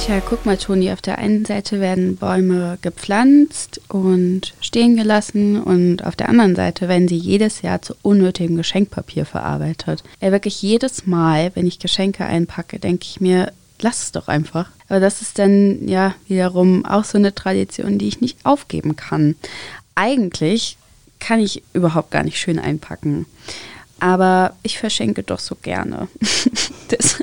Tja, 0.06 0.22
guck 0.24 0.46
mal, 0.46 0.56
Toni, 0.56 0.92
auf 0.92 1.02
der 1.02 1.18
einen 1.18 1.44
Seite 1.44 1.80
werden 1.80 2.14
Bäume 2.14 2.78
gepflanzt 2.80 3.80
und 3.88 4.54
stehen 4.60 4.94
gelassen 4.94 5.60
und 5.60 6.06
auf 6.06 6.14
der 6.14 6.28
anderen 6.28 6.54
Seite 6.54 6.88
werden 6.88 7.08
sie 7.08 7.16
jedes 7.16 7.62
Jahr 7.62 7.82
zu 7.82 7.96
unnötigem 8.02 8.56
Geschenkpapier 8.56 9.26
verarbeitet. 9.26 10.04
Ja, 10.20 10.30
wirklich 10.30 10.62
jedes 10.62 11.06
Mal, 11.06 11.50
wenn 11.54 11.66
ich 11.66 11.80
Geschenke 11.80 12.24
einpacke, 12.24 12.78
denke 12.78 13.04
ich 13.04 13.20
mir, 13.20 13.52
lass 13.80 14.02
es 14.02 14.12
doch 14.12 14.28
einfach. 14.28 14.70
Aber 14.88 15.00
das 15.00 15.22
ist 15.22 15.38
dann 15.38 15.86
ja 15.86 16.14
wiederum 16.28 16.84
auch 16.84 17.04
so 17.04 17.18
eine 17.18 17.34
Tradition, 17.34 17.98
die 17.98 18.08
ich 18.08 18.20
nicht 18.20 18.38
aufgeben 18.44 18.96
kann. 18.96 19.36
Eigentlich 19.94 20.76
kann 21.18 21.40
ich 21.40 21.62
überhaupt 21.72 22.10
gar 22.10 22.22
nicht 22.22 22.38
schön 22.38 22.58
einpacken. 22.58 23.26
Aber 23.98 24.54
ich 24.62 24.78
verschenke 24.78 25.22
doch 25.22 25.38
so 25.38 25.56
gerne. 25.56 26.08
das, 26.88 27.22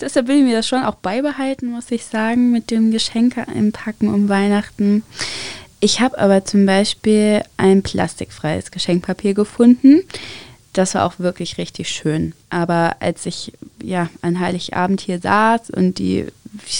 deshalb 0.00 0.28
will 0.28 0.38
ich 0.38 0.44
mir 0.44 0.56
das 0.56 0.66
schon 0.66 0.82
auch 0.82 0.94
beibehalten, 0.94 1.70
muss 1.70 1.90
ich 1.90 2.04
sagen, 2.06 2.50
mit 2.50 2.70
dem 2.70 2.90
Geschenke 2.90 3.46
einpacken 3.46 4.12
um 4.12 4.28
Weihnachten. 4.28 5.02
Ich 5.80 6.00
habe 6.00 6.18
aber 6.18 6.44
zum 6.44 6.66
Beispiel 6.66 7.42
ein 7.56 7.82
plastikfreies 7.82 8.70
Geschenkpapier 8.70 9.34
gefunden 9.34 10.02
das 10.72 10.94
war 10.94 11.04
auch 11.04 11.18
wirklich 11.18 11.58
richtig 11.58 11.88
schön. 11.88 12.34
Aber 12.50 12.96
als 13.00 13.26
ich 13.26 13.52
ja 13.82 14.08
an 14.22 14.40
Heiligabend 14.40 15.00
hier 15.00 15.20
saß 15.20 15.70
und 15.70 15.98
die 15.98 16.26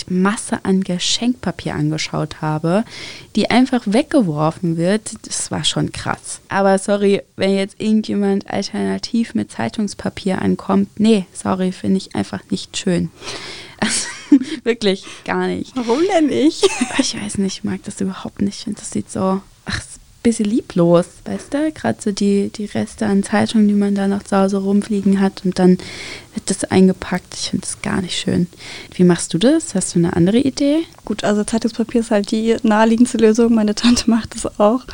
Masse 0.09 0.65
an 0.65 0.83
Geschenkpapier 0.83 1.75
angeschaut 1.75 2.41
habe, 2.41 2.85
die 3.37 3.51
einfach 3.51 3.83
weggeworfen 3.87 4.77
wird, 4.77 5.15
das 5.27 5.51
war 5.51 5.65
schon 5.65 5.93
krass. 5.93 6.41
Aber 6.49 6.79
sorry, 6.79 7.23
wenn 7.37 7.55
jetzt 7.55 7.81
irgendjemand 7.81 8.49
alternativ 8.51 9.35
mit 9.35 9.53
Zeitungspapier 9.53 10.41
ankommt, 10.41 10.99
nee, 10.99 11.27
sorry, 11.33 11.73
finde 11.73 11.99
ich 11.99 12.15
einfach 12.15 12.43
nicht 12.51 12.77
schön. 12.77 13.11
Also, 13.79 14.07
wirklich 14.65 15.05
gar 15.25 15.47
nicht. 15.47 15.75
Warum 15.77 16.01
denn 16.15 16.27
nicht? 16.27 16.67
Ich 16.99 17.21
weiß 17.21 17.39
nicht, 17.39 17.59
ich 17.59 17.65
mag 17.65 17.83
das 17.85 18.01
überhaupt 18.01 18.43
nicht. 18.43 18.59
Ich 18.59 18.65
finde, 18.65 18.81
das 18.81 18.91
sieht 18.91 19.11
so, 19.11 19.41
ach, 19.67 19.83
bisschen 20.29 20.47
lieblos, 20.47 21.07
weißt 21.25 21.55
du? 21.55 21.73
Gerade 21.73 21.99
so 22.01 22.13
die, 22.13 22.51
die 22.51 22.67
Reste 22.67 23.07
an 23.07 23.23
Zeitungen, 23.23 23.69
die 23.69 23.75
man 23.75 23.95
da 23.95 24.09
noch 24.09 24.23
zu 24.23 24.37
Hause 24.37 24.59
rumfliegen 24.59 25.21
hat 25.21 25.43
und 25.45 25.59
dann 25.59 25.79
wird 26.35 26.51
das 26.51 26.65
eingepackt. 26.65 27.35
Ich 27.35 27.51
finde 27.51 27.67
das 27.67 27.81
gar 27.83 28.03
nicht 28.03 28.19
schön. 28.19 28.47
Wie 28.95 29.05
machst 29.05 29.33
du 29.35 29.39
das? 29.39 29.75
Hast 29.75 29.95
du 29.95 29.99
eine 29.99 30.15
andere 30.15 30.39
Idee? 30.39 30.81
Gut, 31.05 31.25
also 31.25 31.45
Zeitungspapier 31.45 32.03
ist 32.03 32.11
halt 32.11 32.31
die 32.31 32.57
naheliegendste 32.63 33.19
Lösung. 33.19 33.55
Meine 33.55 33.75
Tante 33.75 34.11
macht 34.11 34.35
das 34.35 34.59
auch. 34.61 34.85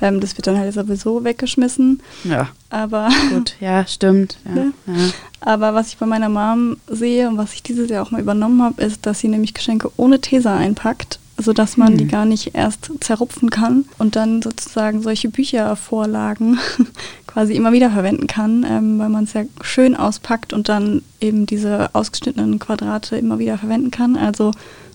Ähm, 0.00 0.20
das 0.20 0.36
wird 0.36 0.48
dann 0.48 0.58
halt 0.58 0.74
sowieso 0.74 1.22
weggeschmissen. 1.22 2.02
Ja. 2.24 2.48
Aber. 2.70 3.08
Gut, 3.30 3.54
ja, 3.60 3.86
stimmt. 3.86 4.36
Ja, 4.54 4.64
ja. 4.92 5.10
Aber 5.40 5.74
was 5.74 5.88
ich 5.88 5.96
bei 5.96 6.06
meiner 6.06 6.28
Mom 6.28 6.76
sehe 6.88 7.28
und 7.28 7.36
was 7.36 7.54
ich 7.54 7.62
dieses 7.62 7.90
Jahr 7.90 8.04
auch 8.04 8.10
mal 8.10 8.20
übernommen 8.20 8.62
habe, 8.62 8.82
ist, 8.82 9.06
dass 9.06 9.20
sie 9.20 9.28
nämlich 9.28 9.54
Geschenke 9.54 9.90
ohne 9.96 10.20
Tesa 10.20 10.56
einpackt 10.56 11.18
sodass 11.42 11.76
man 11.76 11.94
mhm. 11.94 11.98
die 11.98 12.06
gar 12.08 12.24
nicht 12.24 12.54
erst 12.54 12.90
zerrupfen 13.00 13.50
kann 13.50 13.84
und 13.98 14.16
dann 14.16 14.42
sozusagen 14.42 15.02
solche 15.02 15.28
Büchervorlagen 15.28 16.58
quasi 17.26 17.54
immer 17.54 17.72
wieder 17.72 17.90
verwenden 17.90 18.26
kann, 18.26 18.64
ähm, 18.68 18.98
weil 18.98 19.08
man 19.08 19.24
es 19.24 19.32
ja 19.32 19.44
schön 19.62 19.96
auspackt 19.96 20.52
und 20.52 20.68
dann 20.68 21.02
eben 21.20 21.46
diese 21.46 21.94
ausgeschnittenen 21.94 22.58
Quadrate 22.58 23.16
immer 23.16 23.38
wieder 23.38 23.58
verwenden 23.58 23.90
kann. 23.90 24.16
Also 24.16 24.52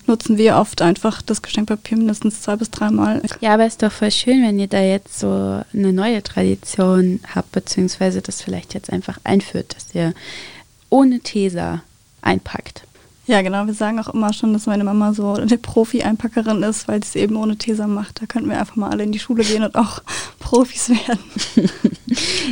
nutzen 0.08 0.38
wir 0.38 0.56
oft 0.56 0.82
einfach 0.82 1.22
das 1.22 1.42
Geschenkpapier 1.42 1.98
mindestens 1.98 2.40
zwei 2.40 2.56
bis 2.56 2.70
dreimal. 2.70 3.22
Ja, 3.40 3.54
aber 3.54 3.66
es 3.66 3.74
ist 3.74 3.82
doch 3.82 3.92
voll 3.92 4.10
schön, 4.10 4.42
wenn 4.42 4.58
ihr 4.58 4.66
da 4.66 4.80
jetzt 4.80 5.20
so 5.20 5.62
eine 5.72 5.92
neue 5.92 6.22
Tradition 6.22 7.20
habt, 7.34 7.52
beziehungsweise 7.52 8.22
das 8.22 8.42
vielleicht 8.42 8.74
jetzt 8.74 8.90
einfach 8.90 9.18
einführt, 9.24 9.76
dass 9.76 9.94
ihr 9.94 10.14
ohne 10.90 11.20
Tesa 11.20 11.82
einpackt. 12.22 12.82
Ja, 13.28 13.42
genau. 13.42 13.66
Wir 13.66 13.74
sagen 13.74 13.98
auch 14.00 14.08
immer 14.14 14.32
schon, 14.32 14.54
dass 14.54 14.64
meine 14.64 14.84
Mama 14.84 15.12
so 15.12 15.34
eine 15.34 15.58
Profi-Einpackerin 15.58 16.62
ist, 16.62 16.88
weil 16.88 17.04
sie 17.04 17.08
es 17.08 17.14
eben 17.14 17.36
ohne 17.36 17.58
Tesa 17.58 17.86
macht. 17.86 18.22
Da 18.22 18.26
könnten 18.26 18.48
wir 18.48 18.58
einfach 18.58 18.76
mal 18.76 18.88
alle 18.88 19.04
in 19.04 19.12
die 19.12 19.18
Schule 19.18 19.44
gehen 19.44 19.62
und 19.62 19.74
auch 19.74 20.00
Profis 20.38 20.88
werden. 20.88 21.68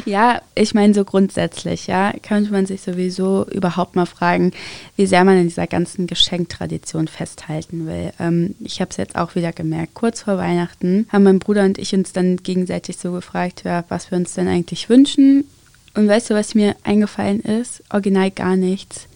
ja, 0.04 0.42
ich 0.54 0.74
meine 0.74 0.92
so 0.92 1.06
grundsätzlich, 1.06 1.86
ja, 1.86 2.12
könnte 2.22 2.52
man 2.52 2.66
sich 2.66 2.82
sowieso 2.82 3.46
überhaupt 3.46 3.96
mal 3.96 4.04
fragen, 4.04 4.52
wie 4.96 5.06
sehr 5.06 5.24
man 5.24 5.38
in 5.38 5.48
dieser 5.48 5.66
ganzen 5.66 6.06
Geschenktradition 6.06 7.08
festhalten 7.08 7.86
will. 7.86 8.12
Ähm, 8.20 8.54
ich 8.60 8.82
habe 8.82 8.90
es 8.90 8.98
jetzt 8.98 9.16
auch 9.16 9.34
wieder 9.34 9.52
gemerkt. 9.52 9.94
Kurz 9.94 10.20
vor 10.20 10.36
Weihnachten 10.36 11.08
haben 11.10 11.24
mein 11.24 11.38
Bruder 11.38 11.64
und 11.64 11.78
ich 11.78 11.94
uns 11.94 12.12
dann 12.12 12.36
gegenseitig 12.36 12.98
so 12.98 13.12
gefragt, 13.12 13.62
ja, 13.64 13.84
was 13.88 14.10
wir 14.10 14.18
uns 14.18 14.34
denn 14.34 14.46
eigentlich 14.46 14.90
wünschen. 14.90 15.44
Und 15.94 16.06
weißt 16.06 16.28
du, 16.28 16.34
was 16.34 16.54
mir 16.54 16.76
eingefallen 16.84 17.40
ist? 17.40 17.82
Original 17.88 18.30
gar 18.30 18.56
nichts. 18.56 19.08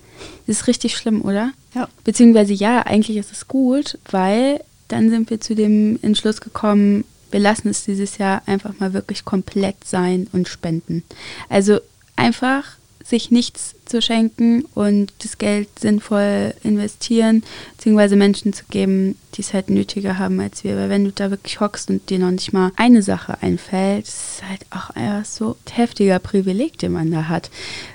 Das 0.46 0.60
ist 0.60 0.66
richtig 0.66 0.96
schlimm, 0.96 1.22
oder? 1.22 1.52
Ja. 1.74 1.88
Beziehungsweise 2.04 2.52
ja, 2.52 2.82
eigentlich 2.82 3.16
ist 3.16 3.32
es 3.32 3.48
gut, 3.48 3.98
weil 4.10 4.60
dann 4.88 5.10
sind 5.10 5.30
wir 5.30 5.40
zu 5.40 5.54
dem 5.54 5.98
Entschluss 6.02 6.40
gekommen, 6.40 7.04
wir 7.30 7.40
lassen 7.40 7.68
es 7.68 7.84
dieses 7.84 8.18
Jahr 8.18 8.42
einfach 8.46 8.78
mal 8.80 8.92
wirklich 8.92 9.24
komplett 9.24 9.76
sein 9.84 10.26
und 10.32 10.48
spenden. 10.48 11.04
Also 11.48 11.78
einfach 12.16 12.64
sich 13.04 13.30
nichts 13.30 13.75
zu 13.90 14.00
schenken 14.00 14.64
und 14.75 15.12
das 15.19 15.38
Geld 15.38 15.69
sinnvoll 15.78 16.54
investieren, 16.62 17.42
beziehungsweise 17.76 18.16
Menschen 18.16 18.52
zu 18.52 18.64
geben, 18.71 19.16
die 19.35 19.42
es 19.42 19.52
halt 19.52 19.71
nötiger 19.71 20.19
haben 20.19 20.40
als 20.40 20.64
wir. 20.64 20.76
Weil 20.76 20.88
wenn 20.88 21.04
du 21.04 21.12
da 21.12 21.30
wirklich 21.30 21.61
hockst 21.61 21.90
und 21.90 22.09
dir 22.09 22.19
noch 22.19 22.30
nicht 22.30 22.52
mal 22.52 22.73
eine 22.76 23.02
Sache 23.02 23.38
einfällt, 23.42 24.07
ist 24.07 24.42
halt 24.49 24.61
auch 24.71 24.90
einfach 24.90 25.25
so 25.25 25.57
ein 25.66 25.73
heftiger 25.73 26.19
Privileg, 26.19 26.78
den 26.78 26.92
man 26.92 27.11
da 27.11 27.28
hat. 27.28 27.50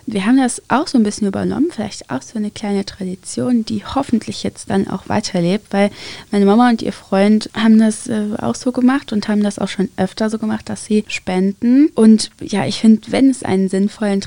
Wir 0.06 0.26
haben 0.26 0.38
das 0.38 0.62
auch 0.68 0.88
so 0.88 0.98
ein 0.98 1.04
bisschen 1.04 1.28
übernommen, 1.28 1.70
vielleicht 1.72 2.10
auch 2.10 2.22
so 2.22 2.38
eine 2.38 2.52
kleine 2.52 2.86
Tradition, 2.86 3.66
die 3.66 3.84
hoffentlich 3.84 4.44
jetzt 4.44 4.70
dann 4.70 4.88
auch 4.88 5.10
weiterlebt, 5.10 5.72
weil 5.72 5.92
meine 6.32 6.46
Mama 6.46 6.70
und 6.70 6.82
ihr 6.82 6.94
Freund 6.94 7.50
haben 7.56 7.80
das 7.80 8.08
äh, 8.08 8.28
auch 8.40 8.56
so 8.56 8.72
gemacht 8.72 9.14
und 9.14 9.28
haben 9.28 9.44
das 9.44 9.60
auch 9.60 9.70
schon 9.70 9.90
öfter 9.98 10.30
so 10.30 10.38
gemacht, 10.38 10.70
dass 10.70 10.86
sie 10.86 11.06
spenden. 11.08 11.88
Und 11.96 12.32
ja, 12.42 12.66
ich 12.66 12.80
finde, 12.80 13.12
wenn 13.12 13.30
es 13.30 13.44
einen 13.44 13.70
sinnvollen 13.70 14.22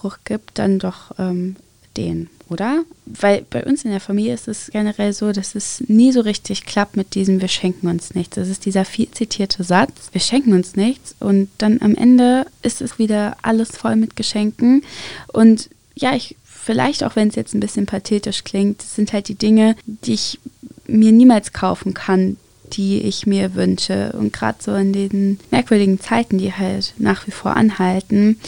Traditionsbruch 0.00 0.18
gibt, 0.24 0.58
dann 0.58 0.78
doch 0.78 1.12
ähm, 1.18 1.56
den, 1.96 2.28
oder? 2.48 2.84
Weil 3.06 3.44
bei 3.48 3.64
uns 3.64 3.84
in 3.84 3.90
der 3.90 4.00
Familie 4.00 4.34
ist 4.34 4.48
es 4.48 4.70
generell 4.70 5.12
so, 5.12 5.32
dass 5.32 5.54
es 5.54 5.82
nie 5.88 6.12
so 6.12 6.20
richtig 6.20 6.64
klappt 6.64 6.96
mit 6.96 7.14
diesem 7.14 7.40
Wir 7.40 7.48
schenken 7.48 7.88
uns 7.88 8.14
nichts. 8.14 8.36
Das 8.36 8.48
ist 8.48 8.64
dieser 8.64 8.84
viel 8.84 9.10
zitierte 9.10 9.64
Satz, 9.64 9.92
wir 10.12 10.20
schenken 10.20 10.52
uns 10.52 10.76
nichts 10.76 11.14
und 11.20 11.48
dann 11.58 11.80
am 11.82 11.94
Ende 11.94 12.46
ist 12.62 12.80
es 12.80 12.98
wieder 12.98 13.36
alles 13.42 13.70
voll 13.70 13.96
mit 13.96 14.16
Geschenken 14.16 14.82
und 15.32 15.68
ja, 15.96 16.14
ich 16.14 16.36
vielleicht 16.44 17.02
auch 17.04 17.16
wenn 17.16 17.28
es 17.28 17.34
jetzt 17.34 17.54
ein 17.54 17.60
bisschen 17.60 17.86
pathetisch 17.86 18.44
klingt, 18.44 18.80
das 18.82 18.94
sind 18.94 19.12
halt 19.12 19.28
die 19.28 19.34
Dinge, 19.34 19.76
die 19.86 20.14
ich 20.14 20.38
mir 20.86 21.10
niemals 21.12 21.52
kaufen 21.52 21.94
kann, 21.94 22.36
die 22.72 23.00
ich 23.00 23.26
mir 23.26 23.54
wünsche. 23.54 24.12
Und 24.12 24.32
gerade 24.32 24.58
so 24.60 24.74
in 24.74 24.92
den 24.92 25.40
merkwürdigen 25.50 26.00
Zeiten, 26.00 26.38
die 26.38 26.52
halt 26.52 26.94
nach 26.98 27.26
wie 27.26 27.32
vor 27.32 27.56
anhalten, 27.56 28.38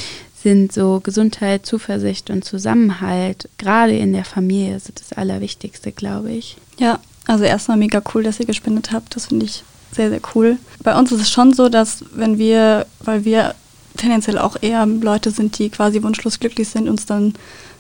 sind 0.43 0.73
so 0.73 1.01
Gesundheit, 1.03 1.67
Zuversicht 1.67 2.31
und 2.31 2.45
Zusammenhalt, 2.45 3.49
gerade 3.59 3.97
in 3.97 4.13
der 4.13 4.25
Familie, 4.25 4.77
ist 4.77 4.93
das 5.01 5.17
Allerwichtigste, 5.17 5.93
glaube 5.93 6.33
ich. 6.33 6.57
Ja, 6.79 6.99
also 7.27 7.45
erstmal 7.45 7.77
mega 7.77 8.03
cool, 8.15 8.23
dass 8.23 8.41
ihr 8.41 8.47
gespendet 8.47 8.93
habt. 8.93 9.15
Das 9.15 9.27
finde 9.27 9.47
ich 9.47 9.63
sehr, 9.93 10.11
sehr 10.11 10.21
cool. 10.35 10.59
Bei 10.83 10.99
uns 10.99 11.13
ist 11.13 11.21
es 11.21 11.31
schon 11.31 11.53
so, 11.53 11.69
dass 11.69 12.05
wenn 12.15 12.39
wir, 12.39 12.87
weil 13.01 13.25
wir 13.25 13.55
tendenziell 13.97 14.39
auch 14.39 14.57
eher 14.61 14.85
Leute 14.87 15.31
sind, 15.31 15.59
die 15.59 15.71
quasi 15.71 16.03
wunschlos 16.03 16.41
glücklich 16.41 16.69
sind, 16.69 16.89
uns 16.89 17.07
dann 17.07 17.35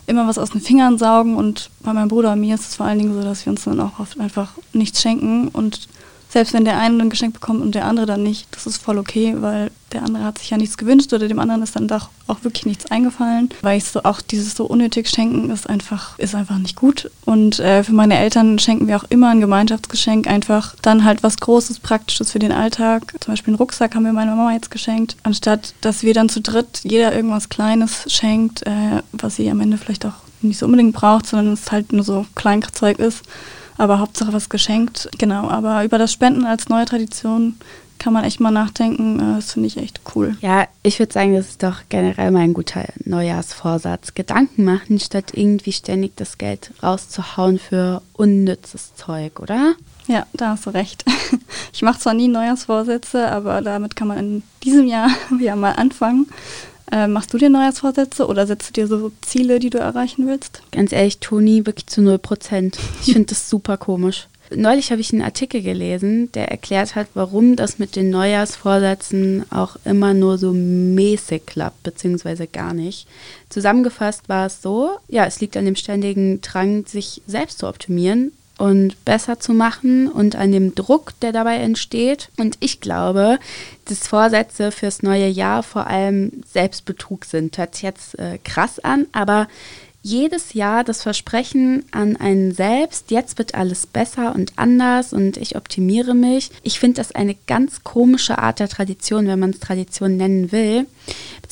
immer 0.07 0.28
was 0.28 0.38
aus 0.38 0.50
den 0.50 0.61
Fingern 0.61 0.99
saugen. 0.99 1.37
Und 1.37 1.71
bei 1.81 1.92
meinem 1.92 2.09
Bruder 2.09 2.33
und 2.33 2.40
mir 2.40 2.54
ist 2.54 2.69
es 2.69 2.76
vor 2.76 2.87
allen 2.87 2.99
Dingen 2.99 3.14
so, 3.14 3.23
dass 3.23 3.45
wir 3.47 3.50
uns 3.50 3.64
dann 3.64 3.81
auch 3.81 3.99
oft 3.99 4.21
einfach 4.21 4.52
nichts 4.73 5.02
schenken 5.02 5.49
und 5.49 5.88
selbst 6.33 6.54
wenn 6.54 6.64
der 6.64 6.78
eine 6.78 7.02
ein 7.02 7.11
Geschenk 7.11 7.35
bekommt 7.35 7.61
und 7.61 7.75
der 7.75 7.85
andere 7.85 8.07
dann 8.07 8.23
nicht, 8.23 8.47
das 8.52 8.66
ist 8.66 8.78
voll 8.78 8.97
okay, 8.97 9.37
weil 9.40 9.71
der 9.92 10.02
andere 10.02 10.25
hat 10.25 10.38
sich 10.38 10.50
ja 10.50 10.56
nichts 10.56 10.76
gewünscht 10.76 11.12
oder 11.12 11.28
dem 11.28 11.38
anderen 11.38 11.62
ist 11.62 11.76
dann 11.76 11.88
doch 11.88 12.08
auch 12.26 12.44
wirklich 12.44 12.66
nichts 12.66 12.90
eingefallen. 12.90 13.50
Weil 13.62 13.78
ich 13.78 13.84
so 13.84 14.02
auch 14.02 14.20
dieses 14.20 14.54
so 14.54 14.64
unnötig 14.64 15.08
schenken 15.08 15.50
ist 15.50 15.68
einfach, 15.68 16.18
ist 16.18 16.34
einfach 16.34 16.58
nicht 16.58 16.76
gut. 16.76 17.11
Und 17.25 17.58
äh, 17.61 17.84
für 17.84 17.92
meine 17.92 18.18
Eltern 18.18 18.58
schenken 18.58 18.87
wir 18.87 18.96
auch 18.96 19.04
immer 19.08 19.30
ein 19.30 19.40
Gemeinschaftsgeschenk, 19.40 20.26
einfach 20.26 20.75
dann 20.82 21.04
halt 21.04 21.22
was 21.22 21.37
Großes, 21.37 21.80
Praktisches 21.80 22.32
für 22.32 22.38
den 22.38 22.52
Alltag. 22.52 23.14
Zum 23.20 23.32
Beispiel 23.32 23.52
einen 23.52 23.58
Rucksack 23.58 23.94
haben 23.94 24.04
wir 24.04 24.12
meiner 24.12 24.37
Mama 24.37 24.52
jetzt 24.52 24.70
geschenkt, 24.70 25.16
anstatt 25.22 25.75
dass 25.80 26.02
wir 26.02 26.14
dann 26.14 26.28
zu 26.28 26.40
dritt 26.40 26.80
jeder 26.82 27.14
irgendwas 27.14 27.49
Kleines 27.49 28.04
schenkt, 28.08 28.66
äh, 28.66 29.02
was 29.12 29.37
sie 29.37 29.50
am 29.50 29.61
Ende 29.61 29.78
vielleicht 29.78 30.06
auch 30.06 30.14
nicht 30.40 30.58
so 30.58 30.66
unbedingt 30.66 30.94
braucht, 30.94 31.26
sondern 31.26 31.54
es 31.54 31.70
halt 31.70 31.92
nur 31.92 32.04
so 32.04 32.26
Kleinzeug 32.34 32.99
ist 32.99 33.22
aber 33.79 33.99
Hauptsache 33.99 34.33
was 34.33 34.49
geschenkt. 34.49 35.09
Genau, 35.19 35.49
aber 35.49 35.85
über 35.85 35.99
das 35.99 36.12
Spenden 36.12 36.45
als 36.45 36.69
neue 36.69 36.85
Tradition 36.85 37.57
kann 37.99 38.12
man 38.12 38.25
echt 38.25 38.41
mal 38.41 38.50
nachdenken. 38.50 39.21
Äh, 39.21 39.37
das 39.37 39.52
finde 39.52 39.69
ich 39.69 39.76
echt 39.76 40.00
cool. 40.14 40.37
Ja, 40.41 40.67
ich 40.83 40.99
würde 40.99 41.12
sagen, 41.12 41.35
das 41.35 41.49
ist 41.49 41.62
doch 41.62 41.83
generell 41.88 42.31
mal 42.33 42.41
ein 42.41 42.55
guter 42.55 42.85
Neujahrsvorsatz. 43.05 44.14
Gedanken 44.14 44.64
machen, 44.64 44.99
statt 44.99 45.33
irgendwie 45.35 45.73
ständig 45.73 46.17
das 46.17 46.37
Geld 46.37 46.73
rauszuhauen 46.83 47.59
für 47.59 48.02
unnützes 48.14 48.95
Zeug, 48.97 49.38
oder? 49.38 49.75
Ja, 50.09 50.26
da 50.33 50.50
hast 50.50 50.67
du 50.67 50.71
recht. 50.71 51.05
Ich 51.75 51.81
mache 51.81 51.99
zwar 51.99 52.12
nie 52.12 52.29
Neujahrsvorsätze, 52.29 53.31
aber 53.31 53.62
damit 53.62 53.97
kann 53.97 54.09
man 54.09 54.19
in 54.19 54.43
diesem 54.62 54.87
Jahr 54.87 55.09
ja 55.41 55.57
mal 55.57 55.73
anfangen. 55.73 56.26
Äh, 56.92 57.08
machst 57.08 57.32
du 57.32 57.38
dir 57.38 57.49
Neujahrsvorsätze 57.49 58.26
oder 58.26 58.46
setzt 58.46 58.68
du 58.68 58.72
dir 58.75 58.87
so 58.87 59.11
Ziele, 59.22 59.58
die 59.58 59.70
du 59.70 59.78
erreichen 59.78 60.26
willst? 60.26 60.62
Ganz 60.72 60.92
ehrlich, 60.92 61.18
Toni, 61.18 61.64
wirklich 61.64 61.87
zu 61.87 62.02
0 62.02 62.18
Prozent. 62.18 62.78
Ich 63.00 63.14
finde 63.14 63.30
das 63.30 63.49
super 63.49 63.78
komisch. 63.78 64.28
Neulich 64.54 64.90
habe 64.90 65.00
ich 65.00 65.11
einen 65.14 65.22
Artikel 65.22 65.62
gelesen, 65.62 66.30
der 66.32 66.50
erklärt 66.50 66.94
hat, 66.94 67.06
warum 67.14 67.56
das 67.56 67.78
mit 67.78 67.96
den 67.96 68.11
Neujahrsvorsätzen 68.11 69.46
auch 69.50 69.76
immer 69.87 70.12
nur 70.12 70.37
so 70.37 70.52
mäßig 70.52 71.46
klappt, 71.46 71.82
beziehungsweise 71.82 72.46
gar 72.46 72.75
nicht. 72.75 73.06
Zusammengefasst 73.49 74.28
war 74.28 74.46
es 74.46 74.61
so, 74.61 74.90
ja, 75.08 75.25
es 75.25 75.40
liegt 75.40 75.56
an 75.56 75.64
dem 75.64 75.76
ständigen 75.76 76.42
Drang, 76.42 76.84
sich 76.84 77.22
selbst 77.26 77.61
zu 77.61 77.66
optimieren 77.66 78.32
und 78.62 79.04
besser 79.04 79.40
zu 79.40 79.54
machen 79.54 80.07
und 80.07 80.37
an 80.37 80.52
dem 80.52 80.76
Druck, 80.76 81.19
der 81.21 81.33
dabei 81.33 81.57
entsteht. 81.57 82.28
Und 82.38 82.59
ich 82.61 82.81
glaube, 82.81 83.40
dass 83.87 84.07
Vorsätze 84.07 84.71
fürs 84.71 85.02
neue 85.02 85.26
Jahr 85.26 85.64
vor 85.64 85.88
allem 85.88 86.45
Selbstbetrug 86.49 87.25
sind. 87.25 87.59
Hört 87.59 87.75
sich 87.75 87.83
jetzt 87.83 88.16
äh, 88.21 88.38
krass 88.45 88.78
an, 88.78 89.09
aber 89.11 89.49
jedes 90.04 90.52
Jahr 90.52 90.85
das 90.85 91.02
Versprechen 91.02 91.85
an 91.90 92.16
einen 92.16 92.52
selbst, 92.52 93.11
jetzt 93.11 93.38
wird 93.38 93.57
alles 93.57 93.87
besser 93.88 94.33
und 94.33 94.52
anders 94.54 95.12
und 95.12 95.38
ich 95.38 95.57
optimiere 95.57 96.14
mich. 96.14 96.50
Ich 96.62 96.78
finde 96.78 96.97
das 96.97 97.12
eine 97.12 97.35
ganz 97.49 97.83
komische 97.83 98.38
Art 98.38 98.61
der 98.61 98.69
Tradition, 98.69 99.26
wenn 99.26 99.40
man 99.40 99.50
es 99.50 99.59
Tradition 99.59 100.16
nennen 100.16 100.52
will 100.52 100.87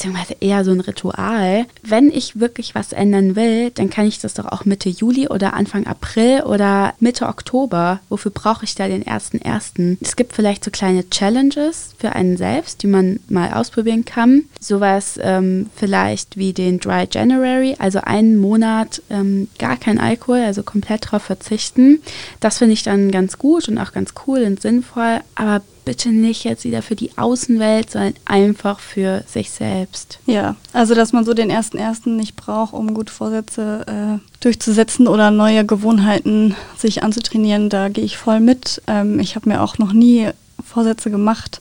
beziehungsweise 0.01 0.37
eher 0.41 0.65
so 0.65 0.71
ein 0.71 0.81
Ritual. 0.81 1.67
Wenn 1.83 2.11
ich 2.11 2.41
wirklich 2.41 2.75
was 2.75 2.95
ändern 2.95 3.37
will, 3.37 3.71
dann 3.71 3.91
kann 3.91 4.07
ich 4.07 4.19
das 4.19 4.33
doch 4.33 4.47
auch 4.47 4.65
Mitte 4.65 4.89
Juli 4.89 5.29
oder 5.29 5.53
Anfang 5.53 5.87
April 5.87 6.43
oder 6.45 6.95
Mitte 7.01 7.27
Oktober. 7.27 8.01
Wofür 8.09 8.31
brauche 8.31 8.65
ich 8.65 8.75
da 8.75 8.89
den 8.89 9.05
ersten 9.05 9.39
ersten? 9.39 9.99
Es 10.01 10.17
gibt 10.17 10.33
vielleicht 10.33 10.65
so 10.65 10.71
kleine 10.71 11.11
Challenges 11.11 11.95
für 11.99 12.13
einen 12.13 12.39
selbst, 12.39 12.83
die 12.83 12.87
man 12.87 13.21
mal 13.29 13.53
ausprobieren 13.53 14.07
kann. 14.07 14.45
Sowas 14.59 15.21
ähm, 15.23 15.69
vielleicht 15.77 16.39
wie 16.39 16.55
den 16.55 16.81
Dry 16.81 17.07
January, 17.11 17.77
also 17.79 18.01
einen 18.01 18.39
Monat 18.39 19.03
ähm, 19.11 19.49
gar 19.59 19.77
kein 19.77 19.99
Alkohol, 19.99 20.39
also 20.39 20.63
komplett 20.63 21.05
darauf 21.07 21.25
verzichten. 21.25 22.01
Das 22.41 22.57
finde 22.57 22.73
ich 22.73 22.83
dann 22.83 23.11
ganz 23.11 23.37
gut 23.37 23.69
und 23.69 23.77
auch 23.77 23.93
ganz 23.93 24.15
cool 24.27 24.45
und 24.45 24.63
sinnvoll. 24.63 25.21
Aber 25.35 25.61
bitte 25.85 26.11
nicht 26.11 26.45
jetzt 26.45 26.65
wieder 26.65 26.83
für 26.83 26.97
die 26.97 27.17
Außenwelt, 27.17 27.91
sondern 27.91 28.15
einfach 28.25 28.81
für 28.81 29.25
sich 29.27 29.51
selbst. 29.51 30.19
Ja, 30.27 30.57
also 30.73 30.95
dass 30.95 31.13
man 31.13 31.25
so 31.25 31.35
den 31.35 31.51
ersten 31.51 31.79
ersten 31.79 32.17
nicht 32.17 32.37
braucht, 32.37 32.73
um 32.73 32.95
gute 32.95 33.13
Vorsätze 33.13 33.85
äh, 33.87 34.43
durchzusetzen 34.43 35.09
oder 35.09 35.31
neue 35.31 35.65
Gewohnheiten 35.65 36.55
sich 36.77 37.03
anzutrainieren, 37.03 37.69
da 37.69 37.89
gehe 37.89 38.05
ich 38.05 38.17
voll 38.17 38.41
mit. 38.41 38.83
Ähm, 38.87 39.21
ich 39.21 39.37
habe 39.37 39.49
mir 39.49 39.63
auch 39.63 39.79
noch 39.79 39.93
nie 39.93 40.29
Vorsätze 40.65 41.11
gemacht. 41.11 41.61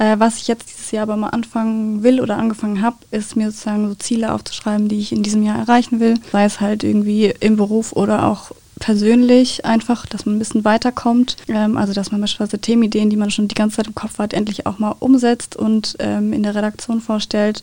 Äh, 0.00 0.18
was 0.18 0.38
ich 0.38 0.48
jetzt 0.48 0.70
dieses 0.70 0.90
Jahr 0.92 1.02
aber 1.02 1.16
mal 1.16 1.28
anfangen 1.28 2.02
will 2.02 2.20
oder 2.20 2.38
angefangen 2.38 2.80
habe, 2.80 2.96
ist 3.10 3.36
mir 3.36 3.50
sozusagen 3.50 3.88
so 3.88 3.94
Ziele 3.94 4.32
aufzuschreiben, 4.32 4.88
die 4.88 4.98
ich 4.98 5.12
in 5.12 5.22
diesem 5.22 5.42
Jahr 5.42 5.58
erreichen 5.58 6.00
will. 6.00 6.14
Sei 6.32 6.44
es 6.44 6.60
halt 6.60 6.84
irgendwie 6.84 7.34
im 7.40 7.56
Beruf 7.56 7.92
oder 7.92 8.26
auch 8.26 8.52
persönlich 8.80 9.64
einfach, 9.64 10.06
dass 10.06 10.26
man 10.26 10.34
ein 10.34 10.38
bisschen 10.40 10.64
weiterkommt. 10.64 11.36
Ähm, 11.46 11.76
also 11.76 11.92
dass 11.92 12.10
man 12.10 12.20
beispielsweise 12.20 12.58
Themenideen, 12.58 13.10
die 13.10 13.16
man 13.16 13.30
schon 13.30 13.46
die 13.46 13.54
ganze 13.54 13.76
Zeit 13.76 13.86
im 13.86 13.94
Kopf 13.94 14.18
hat, 14.18 14.34
endlich 14.34 14.66
auch 14.66 14.80
mal 14.80 14.96
umsetzt 14.98 15.54
und 15.54 15.94
ähm, 16.00 16.32
in 16.32 16.42
der 16.42 16.56
Redaktion 16.56 17.00
vorstellt. 17.00 17.62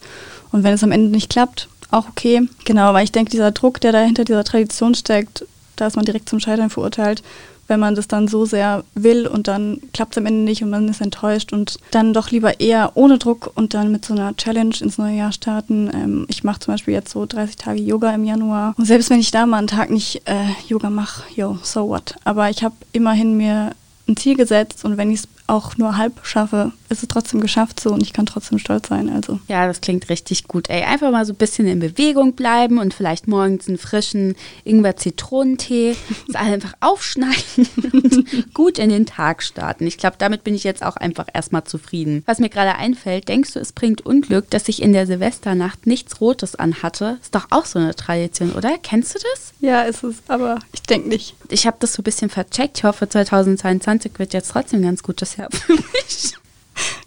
Und 0.53 0.63
wenn 0.63 0.73
es 0.73 0.83
am 0.83 0.93
Ende 0.93 1.09
nicht 1.09 1.29
klappt, 1.29 1.67
auch 1.91 2.07
okay. 2.07 2.47
Genau, 2.63 2.93
weil 2.93 3.03
ich 3.03 3.11
denke, 3.11 3.31
dieser 3.31 3.51
Druck, 3.51 3.81
der 3.81 3.91
da 3.91 3.99
hinter 3.99 4.23
dieser 4.23 4.43
Tradition 4.43 4.95
steckt, 4.95 5.45
da 5.77 5.87
ist 5.87 5.95
man 5.95 6.05
direkt 6.05 6.29
zum 6.29 6.39
Scheitern 6.39 6.69
verurteilt, 6.69 7.23
wenn 7.67 7.79
man 7.79 7.95
das 7.95 8.07
dann 8.07 8.27
so 8.27 8.45
sehr 8.45 8.83
will 8.95 9.27
und 9.27 9.47
dann 9.47 9.79
klappt 9.93 10.13
es 10.13 10.17
am 10.17 10.25
Ende 10.25 10.43
nicht 10.43 10.63
und 10.63 10.69
man 10.69 10.87
ist 10.87 11.01
enttäuscht 11.01 11.53
und 11.53 11.77
dann 11.91 12.13
doch 12.13 12.31
lieber 12.31 12.59
eher 12.59 12.91
ohne 12.95 13.17
Druck 13.17 13.51
und 13.55 13.73
dann 13.73 13.91
mit 13.91 14.05
so 14.05 14.13
einer 14.13 14.35
Challenge 14.35 14.75
ins 14.79 14.97
neue 14.97 15.17
Jahr 15.17 15.31
starten. 15.31 15.89
Ähm, 15.93 16.25
ich 16.29 16.43
mache 16.43 16.59
zum 16.59 16.73
Beispiel 16.73 16.93
jetzt 16.93 17.11
so 17.11 17.25
30 17.25 17.55
Tage 17.57 17.79
Yoga 17.79 18.13
im 18.13 18.23
Januar 18.23 18.73
und 18.77 18.85
selbst 18.85 19.09
wenn 19.09 19.19
ich 19.19 19.31
da 19.31 19.45
mal 19.45 19.57
einen 19.57 19.67
Tag 19.67 19.89
nicht 19.89 20.21
äh, 20.25 20.47
Yoga 20.67 20.89
mache, 20.89 21.23
yo, 21.35 21.57
so 21.61 21.89
what. 21.89 22.15
Aber 22.23 22.49
ich 22.49 22.63
habe 22.63 22.75
immerhin 22.93 23.35
mir 23.37 23.71
ein 24.07 24.17
Ziel 24.17 24.35
gesetzt 24.35 24.85
und 24.85 24.97
wenn 24.97 25.11
ich 25.11 25.19
es 25.21 25.27
auch 25.47 25.77
nur 25.77 25.97
halb 25.97 26.25
schaffe, 26.25 26.73
ist 26.89 27.03
es 27.03 27.07
trotzdem 27.07 27.41
geschafft 27.41 27.79
so 27.79 27.91
und 27.91 28.03
ich 28.03 28.13
kann 28.13 28.25
trotzdem 28.25 28.59
stolz 28.59 28.89
sein. 28.89 29.09
Also. 29.09 29.39
Ja, 29.47 29.65
das 29.67 29.81
klingt 29.81 30.09
richtig 30.09 30.47
gut. 30.47 30.69
Ey, 30.69 30.83
einfach 30.83 31.11
mal 31.11 31.25
so 31.25 31.33
ein 31.33 31.37
bisschen 31.37 31.67
in 31.67 31.79
Bewegung 31.79 32.33
bleiben 32.33 32.77
und 32.77 32.93
vielleicht 32.93 33.27
morgens 33.27 33.67
einen 33.67 33.77
frischen 33.77 34.35
Ingwer-Zitronentee, 34.65 35.95
einfach 36.33 36.73
aufschneiden 36.81 37.67
und 37.91 38.53
gut 38.53 38.77
in 38.77 38.89
den 38.89 39.05
Tag 39.05 39.41
starten. 39.41 39.87
Ich 39.87 39.97
glaube, 39.97 40.17
damit 40.19 40.43
bin 40.43 40.53
ich 40.53 40.63
jetzt 40.63 40.83
auch 40.83 40.97
einfach 40.97 41.27
erstmal 41.33 41.63
zufrieden. 41.63 42.23
Was 42.25 42.39
mir 42.39 42.49
gerade 42.49 42.75
einfällt, 42.75 43.27
denkst 43.27 43.53
du, 43.53 43.59
es 43.59 43.71
bringt 43.71 44.05
Unglück, 44.05 44.49
dass 44.49 44.67
ich 44.67 44.81
in 44.81 44.93
der 44.93 45.07
Silvesternacht 45.07 45.87
nichts 45.87 46.19
Rotes 46.21 46.55
anhatte? 46.55 47.17
Ist 47.21 47.35
doch 47.35 47.47
auch 47.49 47.65
so 47.65 47.79
eine 47.79 47.95
Tradition, 47.95 48.51
oder? 48.51 48.77
Kennst 48.81 49.15
du 49.15 49.19
das? 49.19 49.53
Ja, 49.59 49.81
ist 49.81 50.03
es, 50.03 50.17
aber 50.27 50.59
ich 50.73 50.83
denke 50.83 51.09
nicht. 51.09 51.35
Ich 51.49 51.65
habe 51.65 51.77
das 51.79 51.93
so 51.93 52.01
ein 52.01 52.03
bisschen 52.03 52.29
vercheckt. 52.29 52.77
Ich 52.77 52.83
hoffe, 52.83 53.07
2022 53.07 54.11
wird 54.17 54.33
jetzt 54.33 54.51
trotzdem 54.51 54.81
ganz 54.81 55.03
gut 55.03 55.19
Jahr 55.37 55.49
für 55.51 55.73
mich. 55.73 56.33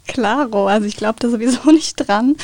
Klaro, 0.07 0.67
also 0.67 0.87
ich 0.87 0.97
glaube 0.97 1.21
da 1.21 1.29
sowieso 1.29 1.71
nicht 1.71 1.97
dran. 1.97 2.37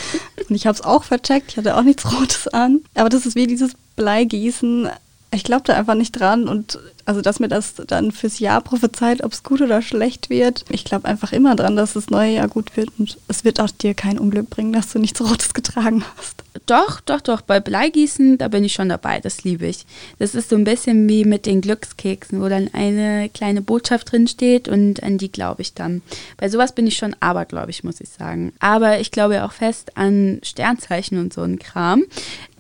Und 0.49 0.55
ich 0.55 0.67
habe 0.67 0.75
es 0.75 0.85
auch 0.85 1.05
vercheckt, 1.05 1.53
ich 1.53 1.57
hatte 1.57 1.77
auch 1.77 1.83
nichts 1.83 2.05
Rotes 2.13 2.49
an. 2.49 2.83
Aber 2.95 3.09
das 3.09 3.27
ist 3.27 3.35
wie 3.35 3.47
dieses 3.47 3.73
Bleigießen. 3.97 4.89
Ich 5.37 5.45
glaube 5.45 5.63
da 5.65 5.75
einfach 5.75 5.95
nicht 5.95 6.13
dran 6.13 6.49
und 6.49 6.79
also 7.05 7.21
dass 7.21 7.41
mir 7.41 7.49
das 7.49 7.75
dann 7.87 8.11
fürs 8.11 8.39
Jahr 8.39 8.61
prophezeit, 8.63 9.23
ob 9.23 9.33
es 9.33 9.43
gut 9.43 9.61
oder 9.61 9.83
schlecht 9.83 10.31
wird. 10.31 10.65
Ich 10.71 10.85
glaube 10.85 11.07
einfach 11.07 11.33
immer 11.33 11.55
dran, 11.55 11.77
dass 11.77 11.93
das 11.93 12.11
neue 12.11 12.33
Jahr 12.33 12.49
gut 12.49 12.77
wird 12.77 12.91
und 12.99 13.19
es 13.29 13.45
wird 13.45 13.61
auch 13.61 13.71
dir 13.71 13.95
kein 13.95 14.19
Unglück 14.19 14.51
bringen, 14.51 14.73
dass 14.73 14.93
du 14.93 14.99
nichts 14.99 15.21
Rotes 15.21 15.55
getragen 15.55 16.05
hast. 16.17 16.43
Doch, 16.65 17.01
doch, 17.01 17.21
doch. 17.21 17.43
Bei 17.43 17.61
Bleigießen, 17.61 18.39
da 18.39 18.49
bin 18.49 18.65
ich 18.65 18.73
schon 18.73 18.89
dabei. 18.89 19.21
Das 19.21 19.45
liebe 19.45 19.67
ich. 19.67 19.85
Das 20.19 20.35
ist 20.35 20.49
so 20.49 20.57
ein 20.57 20.65
bisschen 20.65 21.09
wie 21.09 21.25
mit 21.25 21.45
den 21.45 21.61
Glückskeksen, 21.61 22.41
wo 22.41 22.49
dann 22.49 22.71
eine 22.73 23.29
kleine 23.29 23.61
Botschaft 23.61 24.11
drin 24.11 24.27
steht 24.27 24.67
und 24.67 25.03
an 25.03 25.19
die 25.19 25.31
glaube 25.31 25.63
ich 25.63 25.75
dann. 25.75 26.03
Bei 26.39 26.49
sowas 26.49 26.75
bin 26.75 26.87
ich 26.87 26.97
schon 26.97 27.15
abergläubig, 27.21 27.85
muss 27.85 28.01
ich 28.01 28.09
sagen. 28.09 28.53
Aber 28.59 29.01
ich 29.01 29.11
glaube 29.11 29.45
auch 29.45 29.53
fest 29.53 29.97
an 29.97 30.41
Sternzeichen 30.43 31.19
und 31.19 31.33
so 31.33 31.43
ein 31.43 31.59
Kram. 31.59 32.05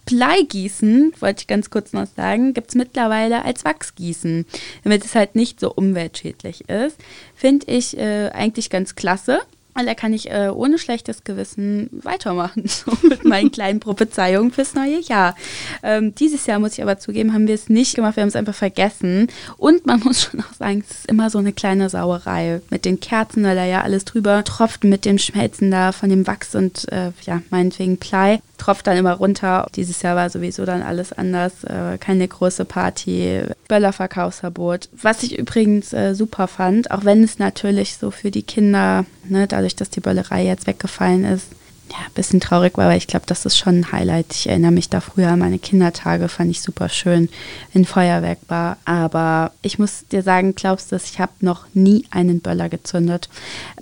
Bleigießen, 0.07 1.13
wollte 1.21 1.43
ich 1.43 1.47
ganz 1.47 1.69
kurz 1.69 1.93
noch 1.93 2.07
sagen, 2.07 2.55
gibt 2.55 2.71
es 2.71 2.75
mittlerweile 2.75 3.45
als 3.45 3.65
Wachsgießen, 3.65 4.47
damit 4.85 5.05
es 5.05 5.15
halt 5.15 5.35
nicht 5.35 5.61
so 5.61 5.73
umweltschädlich 5.73 6.69
ist. 6.69 6.97
Finde 7.35 7.67
ich 7.67 7.99
äh, 7.99 8.31
eigentlich 8.31 8.71
ganz 8.71 8.95
klasse. 8.95 9.41
Und 9.79 9.87
da 9.87 9.95
kann 9.95 10.13
ich 10.13 10.31
äh, 10.31 10.49
ohne 10.49 10.79
schlechtes 10.79 11.25
Gewissen 11.25 11.91
weitermachen, 11.93 12.65
so 12.67 12.93
mit 13.09 13.25
meinen 13.25 13.51
kleinen 13.51 13.81
Prophezeiungen 13.81 14.51
fürs 14.51 14.75
neue 14.75 15.01
Jahr. 15.01 15.35
Ähm, 15.83 16.15
dieses 16.15 16.47
Jahr, 16.47 16.59
muss 16.59 16.75
ich 16.75 16.83
aber 16.83 16.99
zugeben, 16.99 17.33
haben 17.33 17.47
wir 17.47 17.55
es 17.55 17.69
nicht 17.69 17.95
gemacht, 17.95 18.17
wir 18.17 18.23
haben 18.23 18.29
es 18.29 18.37
einfach 18.37 18.55
vergessen. 18.55 19.29
Und 19.57 19.87
man 19.87 20.01
muss 20.05 20.23
schon 20.23 20.41
auch 20.41 20.55
sagen, 20.59 20.83
es 20.89 20.99
ist 20.99 21.11
immer 21.11 21.31
so 21.31 21.39
eine 21.39 21.53
kleine 21.53 21.91
Sauerei 21.91 22.61
mit 22.71 22.85
den 22.85 23.01
Kerzen, 23.01 23.45
weil 23.45 23.57
da 23.57 23.65
ja 23.65 23.83
alles 23.83 24.05
drüber 24.05 24.45
tropft 24.45 24.85
mit 24.85 25.05
dem 25.05 25.19
Schmelzen 25.19 25.71
da 25.71 25.93
von 25.93 26.09
dem 26.09 26.27
Wachs 26.27 26.55
und 26.55 26.91
äh, 26.93 27.13
ja, 27.25 27.43
meinetwegen 27.51 27.97
Blei 27.99 28.41
tropft 28.59 28.87
dann 28.87 28.97
immer 28.97 29.15
runter. 29.15 29.67
Dieses 29.75 30.03
Jahr 30.03 30.17
war 30.17 30.31
sowieso 30.31 30.65
dann 30.65 30.83
alles 30.83 31.13
anders. 31.13 31.65
Äh, 31.65 31.99
keine 31.99 32.27
große 32.27 32.65
Party, 32.65 33.43
Böllerverkaufsverbot. 33.69 34.89
Was 35.01 35.23
ich 35.23 35.39
übrigens 35.39 35.93
äh, 35.93 36.15
super 36.15 36.49
fand, 36.49 36.91
auch 36.91 37.05
wenn 37.05 37.23
es 37.23 37.39
natürlich 37.39 37.97
so 37.97 38.11
für 38.11 38.31
die 38.31 38.43
Kinder, 38.43 39.05
ne, 39.25 39.47
dadurch, 39.47 39.66
dass 39.75 39.91
die 39.91 40.01
Böllerei 40.01 40.45
jetzt 40.45 40.67
weggefallen 40.67 41.25
ist, 41.25 41.49
ja, 41.91 41.99
ein 41.99 42.13
bisschen 42.15 42.41
traurig 42.41 42.77
war, 42.77 42.87
aber 42.87 42.97
ich 42.97 43.07
glaube, 43.07 43.27
das 43.27 43.47
ist 43.47 43.57
schon 43.57 43.81
ein 43.81 43.93
Highlight. 43.93 44.27
Ich 44.33 44.49
erinnere 44.49 44.73
mich 44.73 44.89
da 44.89 45.01
früher 45.01 45.29
an 45.29 45.39
meine 45.39 45.59
Kindertage, 45.59 46.29
fand 46.29 46.51
ich 46.51 46.61
super 46.61 46.89
schön, 46.89 47.29
wenn 47.73 47.85
Feuerwerk 47.85 48.39
war. 48.49 48.77
Aber 48.85 49.53
ich 49.63 49.79
muss 49.79 50.05
dir 50.11 50.23
sagen, 50.23 50.55
glaubst 50.55 50.91
du, 50.91 50.97
ich 50.97 51.21
habe 51.21 51.33
noch 51.41 51.67
nie 51.75 52.05
einen 52.11 52.41
Böller 52.41 52.69
gezündet. 52.69 53.29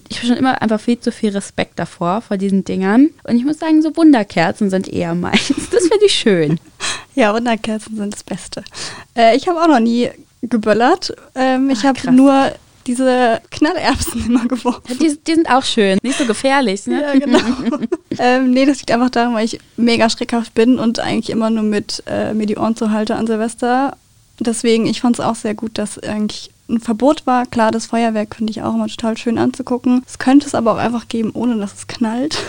Ich 0.09 0.19
habe 0.19 0.29
schon 0.29 0.37
immer 0.37 0.61
einfach 0.61 0.81
viel 0.81 1.00
zu 1.00 1.12
viel 1.12 1.31
Respekt 1.31 1.79
davor, 1.79 2.21
vor 2.21 2.37
diesen 2.37 2.64
Dingern. 2.64 3.11
Und 3.25 3.37
ich 3.37 3.45
muss 3.45 3.59
sagen, 3.59 3.81
so 3.81 3.97
Wunderkerzen 3.97 4.69
sind 4.69 4.88
eher 4.88 5.14
meins. 5.14 5.49
Das 5.71 5.87
finde 5.87 6.05
ich 6.07 6.14
schön. 6.14 6.61
ja, 7.14 7.33
Wunderkerzen 7.33 7.97
sind 7.97 8.12
das 8.12 8.23
Beste. 8.23 8.64
Äh, 9.17 9.37
ich 9.37 9.49
habe 9.49 9.62
auch 9.62 9.69
noch 9.69 9.81
nie 9.81 10.11
geböllert. 10.43 11.14
Ähm, 11.35 11.71
ich 11.71 11.85
habe 11.85 12.12
nur 12.12 12.53
diese 12.87 13.41
Knallerbsen 13.50 14.26
immer 14.26 14.47
geworfen. 14.47 14.99
Die, 15.00 15.17
die, 15.26 15.35
sind 15.35 15.50
auch 15.50 15.64
schön, 15.64 15.99
nicht 16.03 16.19
so 16.19 16.26
gefährlich, 16.26 16.87
ne? 16.87 17.03
Ja, 17.03 17.19
genau. 17.19 17.38
ähm, 18.19 18.50
nee, 18.50 18.67
das 18.67 18.79
liegt 18.79 18.91
einfach 18.91 19.11
daran, 19.11 19.35
weil 19.35 19.45
ich 19.45 19.61
mega 19.76 20.09
schreckhaft 20.11 20.55
bin 20.55 20.79
und 20.79 21.00
eigentlich 21.00 21.31
immer 21.31 21.50
nur 21.50 21.64
mit 21.64 22.03
äh, 22.07 22.35
mir 22.35 22.47
die 22.47 22.57
Ohren 22.57 22.76
zu 22.76 22.91
halte 22.91 23.17
an 23.17 23.26
Silvester. 23.26 23.97
Deswegen, 24.41 24.87
ich 24.87 25.00
fand 25.00 25.19
es 25.19 25.25
auch 25.25 25.37
sehr 25.37 25.55
gut, 25.55 25.79
dass 25.79 25.99
eigentlich 25.99 26.50
ein 26.69 26.81
Verbot 26.81 27.27
war. 27.27 27.47
Klar, 27.47 27.70
das 27.70 27.87
Feuerwerk 27.87 28.37
finde 28.37 28.51
ich 28.51 28.62
auch 28.62 28.75
immer 28.75 28.87
total 28.87 29.16
schön 29.16 29.38
anzugucken. 29.38 30.03
Es 30.07 30.18
könnte 30.18 30.47
es 30.47 30.55
aber 30.55 30.73
auch 30.73 30.79
einfach 30.79 31.09
geben, 31.09 31.31
ohne 31.35 31.57
dass 31.57 31.75
es 31.75 31.87
knallt. 31.87 32.38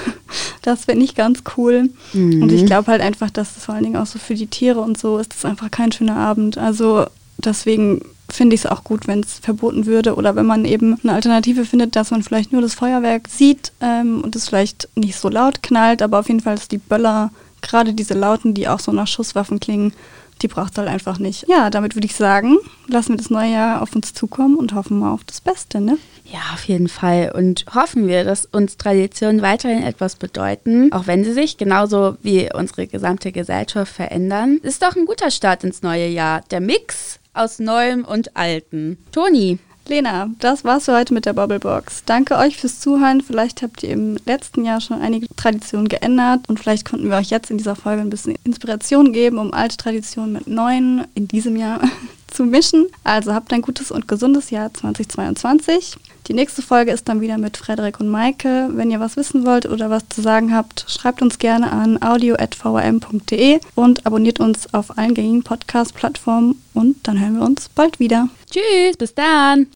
Das 0.62 0.88
wäre 0.88 0.98
nicht 0.98 1.16
ganz 1.16 1.44
cool. 1.56 1.92
Mhm. 2.14 2.42
Und 2.42 2.52
ich 2.52 2.66
glaube 2.66 2.88
halt 2.88 3.00
einfach, 3.00 3.30
dass 3.30 3.56
es 3.56 3.66
vor 3.66 3.76
allen 3.76 3.84
Dingen 3.84 3.98
auch 3.98 4.08
so 4.08 4.18
für 4.18 4.34
die 4.34 4.48
Tiere 4.48 4.82
und 4.82 4.98
so 4.98 5.20
ist 5.20 5.32
das 5.32 5.46
einfach 5.46 5.70
kein 5.70 5.92
schöner 5.92 6.16
Abend. 6.16 6.58
Also 6.58 7.06
deswegen 7.38 8.02
finde 8.36 8.56
ich 8.56 8.62
es 8.62 8.72
auch 8.72 8.84
gut, 8.84 9.08
wenn 9.08 9.22
es 9.22 9.40
verboten 9.40 9.86
würde 9.86 10.16
oder 10.16 10.36
wenn 10.36 10.46
man 10.46 10.66
eben 10.66 11.00
eine 11.04 11.14
Alternative 11.14 11.66
findet, 11.66 11.96
dass 11.96 12.12
man 12.12 12.24
vielleicht 12.24 12.52
nur 12.52 12.62
das 12.62 12.76
Feuerwerk 12.76 13.28
sieht 13.28 13.72
ähm, 13.82 14.22
und 14.22 14.36
es 14.36 14.48
vielleicht 14.48 14.90
nicht 14.96 15.18
so 15.18 15.30
laut 15.30 15.64
knallt, 15.64 16.02
aber 16.02 16.20
auf 16.20 16.28
jeden 16.28 16.42
Fall 16.42 16.56
ist 16.56 16.72
die 16.72 16.78
Böller, 16.78 17.32
gerade 17.62 17.94
diese 17.94 18.14
Lauten, 18.14 18.54
die 18.54 18.68
auch 18.68 18.80
so 18.80 18.92
nach 18.92 19.08
Schusswaffen 19.08 19.60
klingen, 19.60 19.94
die 20.42 20.48
braucht 20.48 20.74
es 20.74 20.78
halt 20.78 20.90
einfach 20.90 21.18
nicht. 21.18 21.46
Ja, 21.48 21.70
damit 21.70 21.96
würde 21.96 22.06
ich 22.06 22.16
sagen, 22.16 22.58
lassen 22.88 23.10
wir 23.10 23.18
das 23.18 23.30
neue 23.30 23.52
Jahr 23.52 23.82
auf 23.82 23.96
uns 23.96 24.14
zukommen 24.14 24.58
und 24.58 24.74
hoffen 24.74 25.00
mal 25.00 25.14
auf 25.14 25.24
das 25.24 25.42
Beste, 25.42 25.80
ne? 25.80 25.98
Ja, 26.26 26.40
auf 26.54 26.64
jeden 26.66 26.90
Fall. 26.90 27.32
Und 27.36 27.66
hoffen 27.74 28.08
wir, 28.08 28.24
dass 28.24 28.46
uns 28.46 28.78
Traditionen 28.78 29.42
weiterhin 29.42 29.84
etwas 29.84 30.16
bedeuten, 30.16 30.92
auch 30.92 31.08
wenn 31.08 31.24
sie 31.24 31.34
sich 31.34 31.58
genauso 31.58 32.18
wie 32.22 32.50
unsere 32.54 32.88
gesamte 32.88 33.32
Gesellschaft 33.32 33.94
verändern. 33.94 34.60
Ist 34.62 34.82
doch 34.82 34.96
ein 34.96 35.06
guter 35.06 35.32
Start 35.32 35.64
ins 35.64 35.84
neue 35.84 36.08
Jahr. 36.08 36.42
Der 36.52 36.60
Mix 36.62 37.20
aus 37.36 37.60
Neuem 37.60 38.06
und 38.06 38.36
Alten. 38.36 38.98
Toni. 39.12 39.60
Lena, 39.88 40.32
das 40.40 40.64
war's 40.64 40.86
für 40.86 40.98
heute 40.98 41.14
mit 41.14 41.28
der 41.28 41.34
Bubblebox. 41.34 42.06
Danke 42.06 42.38
euch 42.38 42.58
fürs 42.58 42.80
Zuhören. 42.80 43.22
Vielleicht 43.22 43.62
habt 43.62 43.84
ihr 43.84 43.92
im 43.92 44.18
letzten 44.26 44.66
Jahr 44.66 44.82
schon 44.82 45.00
einige 45.00 45.28
Traditionen 45.36 45.88
geändert 45.88 46.50
und 46.50 46.60
vielleicht 46.60 46.90
konnten 46.90 47.08
wir 47.08 47.18
euch 47.18 47.30
jetzt 47.30 47.52
in 47.52 47.60
dieser 47.60 47.76
Folge 47.76 48.02
ein 48.02 48.10
bisschen 48.10 48.36
Inspiration 48.44 49.14
geben, 49.14 49.38
um 49.38 49.54
alte 49.54 49.78
Traditionen 49.78 50.34
mit 50.34 50.48
neuen 50.48 51.06
in 51.14 51.28
diesem 51.28 51.56
Jahr 51.56 51.82
zu 52.28 52.46
mischen. 52.46 52.88
Also 53.04 53.36
habt 53.36 53.54
ein 53.54 53.62
gutes 53.62 53.92
und 53.92 54.08
gesundes 54.08 54.50
Jahr 54.50 54.74
2022. 54.74 55.98
Die 56.28 56.34
nächste 56.34 56.64
Folge 56.64 56.92
ist 56.92 57.08
dann 57.08 57.22
wieder 57.22 57.38
mit 57.38 57.58
Frederik 57.58 58.00
und 58.00 58.10
Maike. 58.10 58.70
Wenn 58.72 58.90
ihr 58.90 59.00
was 59.00 59.16
wissen 59.16 59.46
wollt 59.46 59.68
oder 59.68 59.92
was 59.92 60.10
zu 60.10 60.22
sagen 60.22 60.56
habt, 60.56 60.86
schreibt 60.88 61.22
uns 61.22 61.38
gerne 61.38 61.72
an 61.72 62.02
audio.vrm.de 62.02 63.60
und 63.76 64.06
abonniert 64.08 64.40
uns 64.40 64.74
auf 64.74 64.98
allen 64.98 65.14
gängigen 65.14 65.44
Podcast-Plattformen 65.44 66.60
und 66.74 67.08
dann 67.08 67.20
hören 67.20 67.38
wir 67.38 67.46
uns 67.46 67.70
bald 67.70 68.00
wieder. 68.00 68.28
Tschüss, 68.50 68.98
bis 68.98 69.14
dann. 69.14 69.68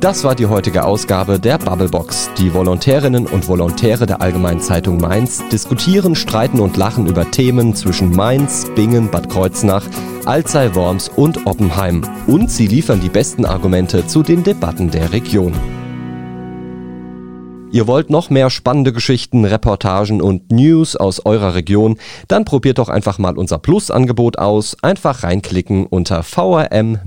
Das 0.00 0.24
war 0.24 0.34
die 0.34 0.46
heutige 0.46 0.84
Ausgabe 0.84 1.38
der 1.38 1.58
Bubblebox. 1.58 2.30
Die 2.38 2.54
Volontärinnen 2.54 3.26
und 3.26 3.46
Volontäre 3.46 4.06
der 4.06 4.22
Allgemeinen 4.22 4.62
Zeitung 4.62 4.96
Mainz 4.96 5.46
diskutieren, 5.52 6.14
streiten 6.14 6.58
und 6.60 6.78
lachen 6.78 7.06
über 7.06 7.30
Themen 7.30 7.74
zwischen 7.74 8.16
Mainz, 8.16 8.66
Bingen, 8.74 9.10
Bad 9.10 9.28
Kreuznach, 9.28 9.84
Alzey, 10.24 10.74
Worms 10.74 11.10
und 11.10 11.46
Oppenheim. 11.46 12.02
Und 12.26 12.50
sie 12.50 12.66
liefern 12.66 13.02
die 13.02 13.10
besten 13.10 13.44
Argumente 13.44 14.06
zu 14.06 14.22
den 14.22 14.42
Debatten 14.42 14.90
der 14.90 15.12
Region. 15.12 15.52
Ihr 17.70 17.86
wollt 17.86 18.08
noch 18.08 18.30
mehr 18.30 18.48
spannende 18.48 18.94
Geschichten, 18.94 19.44
Reportagen 19.44 20.22
und 20.22 20.50
News 20.50 20.96
aus 20.96 21.26
eurer 21.26 21.54
Region? 21.54 21.98
Dann 22.26 22.46
probiert 22.46 22.78
doch 22.78 22.88
einfach 22.88 23.18
mal 23.18 23.36
unser 23.36 23.58
Plus-Angebot 23.58 24.38
aus. 24.38 24.78
Einfach 24.80 25.24
reinklicken 25.24 25.84
unter 25.84 26.22
vrm-abo.de 26.22 27.00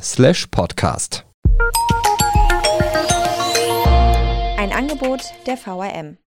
slash 0.00 0.46
podcast. 0.46 1.25
Angebot 4.76 5.32
der 5.46 5.56
VRM. 5.56 6.18